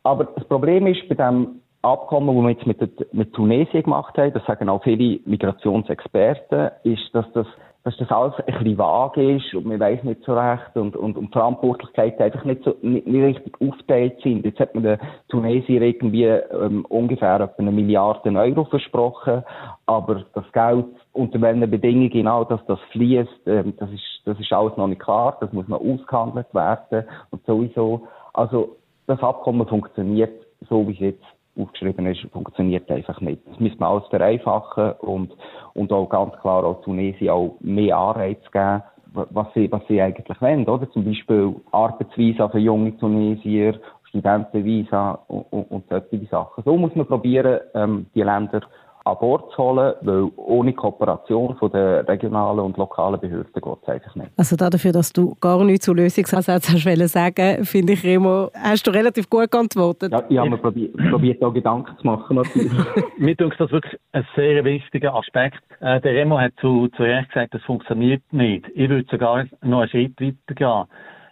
Aber 0.03 0.25
das 0.25 0.45
Problem 0.45 0.87
ist 0.87 1.09
bei 1.09 1.15
dem 1.15 1.61
Abkommen, 1.83 2.37
das 2.37 2.45
wir 2.45 2.51
jetzt 2.51 2.67
mit, 2.67 2.81
der, 2.81 3.07
mit 3.13 3.33
Tunesien 3.33 3.83
gemacht 3.83 4.17
haben, 4.17 4.33
das 4.33 4.45
sagen 4.47 4.69
auch 4.69 4.83
viele 4.83 5.21
Migrationsexperten, 5.25 6.71
ist, 6.85 7.13
dass 7.13 7.27
das 7.33 7.47
dass 7.85 7.97
das 7.97 8.11
alles 8.11 8.35
ein 8.39 8.45
bisschen 8.45 8.79
vage 8.79 9.37
ist 9.37 9.55
und 9.55 9.67
man 9.67 9.81
weiß 9.81 10.05
nicht 10.05 10.23
so 10.25 10.35
recht 10.35 10.77
und, 10.77 10.95
und, 10.95 11.17
und 11.17 11.33
Verantwortlichkeiten 11.33 12.23
einfach 12.23 12.45
nicht 12.45 12.63
so, 12.63 12.77
nicht, 12.81 13.07
nicht 13.07 13.25
richtig 13.25 13.61
aufgeteilt 13.61 14.21
sind. 14.23 14.45
Jetzt 14.45 14.61
hat 14.61 14.75
man 14.75 14.85
den 14.85 14.99
Tunesier 15.29 15.83
irgendwie 15.83 16.27
ähm, 16.27 16.85
ungefähr 16.89 17.41
etwa 17.41 17.55
eine 17.59 17.73
Milliarde 17.73 18.31
Euro 18.31 18.65
versprochen, 18.67 19.43
aber 19.87 20.25
das 20.33 20.45
Geld 20.53 20.87
unter 21.13 21.41
welchen 21.41 21.71
Bedingungen 21.71 22.11
genau, 22.11 22.45
dass 22.45 22.65
das 22.67 22.79
fließt, 22.93 23.47
ähm, 23.47 23.75
das 23.79 23.91
ist, 23.91 24.23
das 24.25 24.39
ist 24.39 24.53
alles 24.53 24.77
noch 24.77 24.87
nicht 24.87 25.01
klar, 25.01 25.37
das 25.41 25.53
muss 25.53 25.67
noch 25.67 25.81
ausgehandelt 25.81 26.55
werden 26.55 27.05
und 27.31 27.45
sowieso. 27.47 28.07
Also, 28.33 28.77
das 29.07 29.21
Abkommen 29.21 29.67
funktioniert 29.67 30.47
so, 30.69 30.87
wie 30.87 30.93
jetzt 30.93 31.25
aufgeschrieben 31.59 32.07
ist, 32.07 32.21
funktioniert 32.33 32.91
einfach 32.91 33.21
nicht. 33.21 33.43
Das 33.47 33.61
müssen 33.61 33.79
wir 33.79 33.87
alles 33.87 34.07
vereinfachen 34.09 34.93
und, 35.01 35.33
und 35.75 35.93
auch 35.93 36.09
ganz 36.09 36.35
klar 36.41 36.65
auch 36.65 36.83
Tunesien 36.83 37.31
auch 37.31 37.57
mehr 37.61 37.97
Anreiz 37.97 38.41
geben, 38.51 38.83
was 39.13 39.47
sie, 39.55 39.71
was 39.71 39.83
sie 39.89 40.01
eigentlich 40.01 40.41
wollen, 40.41 40.67
oder? 40.67 40.91
Zum 40.91 41.05
Beispiel 41.05 41.55
Arbeitsvisa 41.71 42.49
für 42.49 42.59
junge 42.59 42.97
Tunesier, 42.97 43.79
Studentenvisa 44.09 45.19
und, 45.29 45.47
und, 45.51 45.71
und 45.71 45.85
solche 45.89 46.27
Sachen. 46.27 46.65
So 46.65 46.77
muss 46.77 46.95
man 46.95 47.07
probieren, 47.07 47.61
ähm, 47.75 48.07
die 48.15 48.23
Länder 48.23 48.61
an 49.05 49.17
Bord 49.19 49.51
zu 49.53 49.63
holen, 49.63 49.95
weil 50.03 50.31
ohne 50.37 50.73
Kooperation 50.73 51.57
von 51.57 51.71
den 51.73 52.07
regionalen 52.07 52.61
und 52.61 52.77
lokalen 52.77 53.21
Behörden 53.21 53.53
geht 53.53 53.65
es 53.83 53.89
einfach 53.89 54.15
nicht. 54.15 54.31
Also 54.37 54.57
dafür, 54.57 54.93
dass 54.93 55.13
du 55.13 55.35
gar 55.41 55.63
nichts 55.65 55.87
zu 55.87 55.95
Lösungsansätzen 55.95 56.75
hast 56.75 57.13
sagen 57.13 57.65
finde 57.65 57.95
ich, 57.95 58.05
Remo, 58.05 58.51
hast 58.55 58.87
du 58.87 58.91
relativ 58.91 59.29
gut 59.29 59.51
geantwortet. 59.51 60.13
Ja, 60.13 60.23
ich 60.29 60.39
habe 60.39 60.51
mir 60.51 60.59
probiert, 60.59 60.97
probiert 61.11 61.43
auch 61.43 61.53
Gedanken 61.53 61.97
zu 61.99 62.07
machen. 62.07 62.37
mir 63.19 63.35
denke 63.35 63.57
das 63.59 63.71
wirklich 63.71 64.01
ein 64.13 64.27
sehr 64.37 64.65
wichtiger 64.65 65.15
Aspekt. 65.15 65.63
Äh, 65.81 66.01
der 66.01 66.15
Remo 66.15 66.39
hat 66.39 66.53
zu, 66.61 66.89
zu 66.89 67.03
Recht 67.03 67.29
gesagt, 67.29 67.55
das 67.55 67.63
funktioniert 67.63 68.23
nicht. 68.31 68.67
Ich 68.75 68.89
würde 68.89 69.07
sogar 69.11 69.45
noch 69.63 69.81
einen 69.81 69.89
Schritt 69.89 70.21
weiter 70.21 70.55
gehen. 70.55 70.85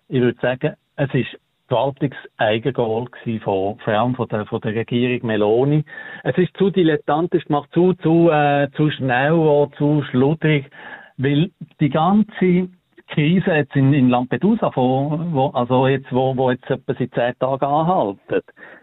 Ich 0.09 0.21
würde 0.21 0.39
sagen, 0.41 0.75
es 0.97 1.15
ist 1.15 1.39
Verwaltungseigengoal 1.71 3.07
von, 3.45 3.79
vor 3.79 3.93
allem 3.93 4.15
von 4.15 4.29
der, 4.29 4.45
von 4.47 4.61
der 4.61 4.75
Regierung 4.75 5.27
Meloni. 5.27 5.85
Es 6.25 6.37
ist 6.37 6.57
zu 6.57 6.71
dilettantisch 6.71 7.45
gemacht, 7.45 7.71
zu, 7.73 7.95
zu, 7.95 8.29
äh, 8.31 8.69
zu 8.77 8.91
schnell, 8.91 9.69
zu 9.79 10.03
schludrig, 10.11 10.69
weil 11.17 11.51
die 11.81 11.89
ganze 11.89 12.69
Krise 13.09 13.53
jetzt 13.53 13.77
in, 13.77 13.93
in 13.95 14.09
Lampedusa, 14.09 14.71
wo, 14.75 15.51
also 15.55 15.87
jetzt, 15.87 16.13
wo, 16.13 16.37
wo 16.37 16.51
jetzt 16.51 16.69
etwa 16.69 16.95
seit 16.99 17.15
zehn 17.15 17.39
Tagen 17.39 17.65
anhalten, 17.65 18.43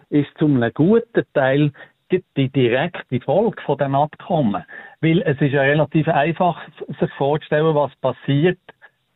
ist 0.09 0.29
zum 0.37 0.55
einem 0.55 0.73
guten 0.73 1.23
Teil 1.33 1.71
die 2.11 2.49
direkte 2.49 3.19
Folge 3.19 3.61
von 3.63 3.77
dem 3.77 3.95
Abkommen. 3.95 4.63
Weil 5.01 5.21
es 5.23 5.39
ist 5.41 5.51
ja 5.51 5.61
relativ 5.61 6.07
einfach, 6.07 6.57
sich 6.99 7.11
vorzustellen, 7.17 7.75
was 7.75 7.93
passiert, 7.97 8.59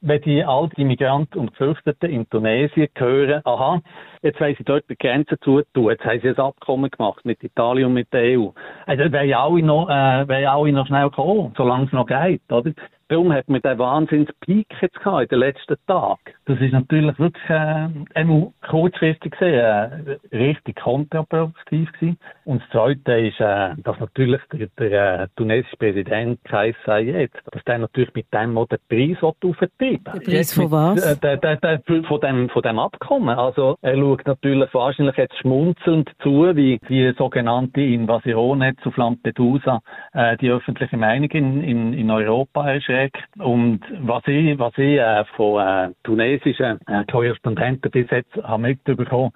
wenn 0.02 0.22
die 0.22 0.44
all 0.44 0.68
die 0.70 0.84
Migranten 0.84 1.40
und 1.40 1.52
Geflüchteten 1.52 2.10
in 2.10 2.30
Tunesien 2.30 2.90
hören, 2.96 3.42
aha, 3.46 3.82
jetzt 4.24 4.40
wollen 4.42 4.56
sie 4.58 4.64
dort 4.64 4.90
die 4.90 4.98
Grenzen 4.98 5.38
zutun, 5.42 5.92
jetzt 5.92 6.04
haben 6.04 6.20
sie 6.22 6.30
ein 6.30 6.38
Abkommen 6.38 6.90
gemacht 6.90 7.24
mit 7.24 7.44
Italien 7.44 7.88
und 7.88 7.94
mit 7.94 8.12
der 8.12 8.40
EU. 8.40 8.50
Also, 8.88 9.04
wollen 9.04 9.34
alle 9.34 9.64
noch, 9.64 9.90
äh, 9.90 10.28
wollen 10.28 10.48
alle 10.48 10.72
noch 10.72 10.88
schnell 10.88 11.10
kommen, 11.12 11.54
solange 11.56 11.86
es 11.86 11.92
noch 11.92 12.08
geht, 12.08 12.42
oder? 12.52 12.72
Darum 13.12 13.34
hat 13.34 13.50
man 13.50 13.62
den 13.62 13.78
Wahnsinns-Peak 13.78 14.68
jetzt 14.80 14.98
gehabt 15.04 15.24
in 15.24 15.28
den 15.28 15.40
letzten 15.40 15.76
Tagen. 15.86 16.18
Das 16.46 16.62
ist 16.62 16.72
natürlich 16.72 17.20
wirklich, 17.20 17.50
äh, 17.50 17.90
einmal 18.14 18.54
kurzfristig 18.70 19.34
gesehen, 19.34 19.60
äh, 19.60 20.36
richtig 20.38 20.78
kontraproduktiv 20.78 21.92
gewesen. 21.92 22.18
Und 22.46 22.62
das 22.62 22.70
Zweite 22.70 23.12
ist, 23.20 23.42
äh, 23.42 23.76
dass 23.84 24.00
natürlich 24.00 24.40
der, 24.54 24.70
der 24.80 25.20
äh, 25.24 25.28
tunesische 25.36 25.76
Präsident 25.76 26.40
Kais 26.46 26.74
Sayed, 26.86 27.32
dass 27.52 27.62
der 27.66 27.80
natürlich 27.80 28.14
mit 28.16 28.34
dem 28.34 28.58
auch 28.58 28.70
den 28.70 28.80
Preis 28.88 29.22
auftreiben 29.22 29.70
Der 30.06 30.20
Preis 30.22 30.54
von 30.54 30.72
was? 30.72 31.06
Äh, 31.06 31.18
der, 31.18 31.36
der, 31.36 31.58
der, 31.58 31.82
von, 32.08 32.22
dem, 32.22 32.48
von 32.48 32.62
dem 32.62 32.80
Abkommen. 32.80 33.38
Also, 33.38 33.76
er 33.82 33.98
schaut 33.98 34.26
natürlich 34.26 34.74
wahrscheinlich 34.74 35.18
jetzt 35.18 35.38
schmunzelnd 35.40 36.10
zu, 36.24 36.56
wie 36.56 36.80
die 36.88 37.14
sogenannte 37.18 37.82
Invasion 37.82 38.62
jetzt 38.62 38.88
auf 38.88 38.96
Lampedusa 38.96 39.82
äh, 40.14 40.38
die 40.38 40.50
öffentliche 40.50 40.96
Meinung 40.96 41.30
in, 41.32 41.62
in, 41.62 41.94
in 41.94 42.10
Europa 42.10 42.70
erschreckt 42.70 43.01
Projekt. 43.02 43.18
Und 43.40 43.82
was 44.02 44.24
ich, 44.28 44.58
was 44.60 44.78
ich 44.78 44.98
äh, 45.00 45.26
von 45.36 45.66
äh, 45.66 45.94
tunesischen 46.04 46.80
äh, 46.88 47.04
Korrespondenten 47.10 47.92
bis 47.92 48.10
jetzt 48.10 48.36
habe 48.44 48.62
mitbekommen, 48.62 49.32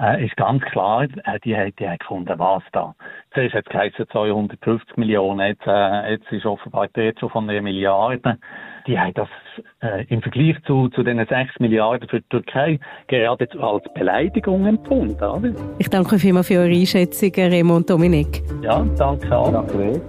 äh, 0.00 0.24
ist 0.24 0.36
ganz 0.36 0.62
klar, 0.64 1.04
äh, 1.04 1.40
die, 1.44 1.54
die, 1.54 1.72
die 1.78 1.88
haben 1.88 1.98
gefunden, 1.98 2.38
was 2.38 2.62
da. 2.72 2.94
Zuerst 3.34 3.54
hat 3.54 3.66
es 3.66 3.72
geheißen 3.72 4.08
250 4.10 4.96
Millionen, 4.96 5.40
jetzt, 5.40 5.66
äh, 5.66 6.12
jetzt 6.12 6.30
ist 6.30 6.46
offenbar 6.46 6.88
jetzt 6.96 7.20
schon 7.20 7.30
von 7.30 7.48
einer 7.48 7.62
Milliarde 7.62 8.38
die 8.88 8.98
haben 8.98 9.12
das 9.14 9.28
äh, 9.82 10.04
im 10.08 10.22
Vergleich 10.22 10.56
zu, 10.66 10.88
zu 10.88 11.02
den 11.02 11.18
6 11.18 11.60
Milliarden 11.60 12.08
für 12.08 12.20
die 12.20 12.28
Türkei 12.30 12.80
gerade 13.06 13.48
als 13.60 13.84
Beleidigung 13.94 14.66
empfunden. 14.66 15.22
Oder? 15.22 15.52
Ich 15.78 15.88
danke 15.90 16.18
vielmals 16.18 16.48
für 16.48 16.58
eure 16.58 16.72
Einschätzungen, 16.72 17.52
Remo 17.52 17.76
und 17.76 17.88
Dominik. 17.88 18.42
Ja, 18.62 18.84
danke 18.96 19.36
auch. 19.36 19.52
Danke. 19.52 20.00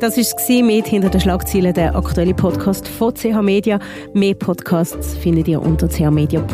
Das 0.00 0.16
war 0.16 0.22
es 0.22 0.48
mit 0.48 0.86
«Hinter 0.86 1.10
den 1.10 1.20
Schlagzeilen», 1.20 1.74
der 1.74 1.96
aktuelle 1.96 2.34
Podcast 2.34 2.86
von 2.86 3.12
CH 3.12 3.42
Media. 3.42 3.78
Mehr 4.14 4.34
Podcasts 4.34 5.16
findet 5.18 5.48
ihr 5.48 5.60
unter 5.60 5.88
chmedia.ch 5.88 6.46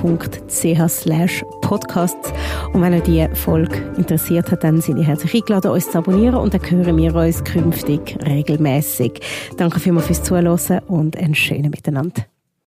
podcasts. 1.60 2.32
Und 2.72 2.82
wenn 2.82 2.94
euch 2.94 3.02
diese 3.02 3.34
Folge 3.34 3.76
interessiert 3.96 4.50
hat, 4.50 4.62
dann 4.62 4.80
sind 4.80 4.98
ihr 4.98 5.04
herzlich 5.04 5.34
eingeladen, 5.34 5.70
uns 5.70 5.90
zu 5.90 5.98
abonnieren 5.98 6.36
und 6.36 6.54
dann 6.54 6.60
hören 6.70 6.96
wir 6.96 7.14
uns 7.14 7.42
künftig 7.44 8.16
regelmäßig. 8.26 9.20
Danke 9.56 9.80
vielmals 9.80 10.06
fürs 10.06 10.22
Zuhören 10.22 10.80
und 10.88 11.16
einen 11.16 11.34
schöne 11.42 11.68
Miteinander. 11.68 12.24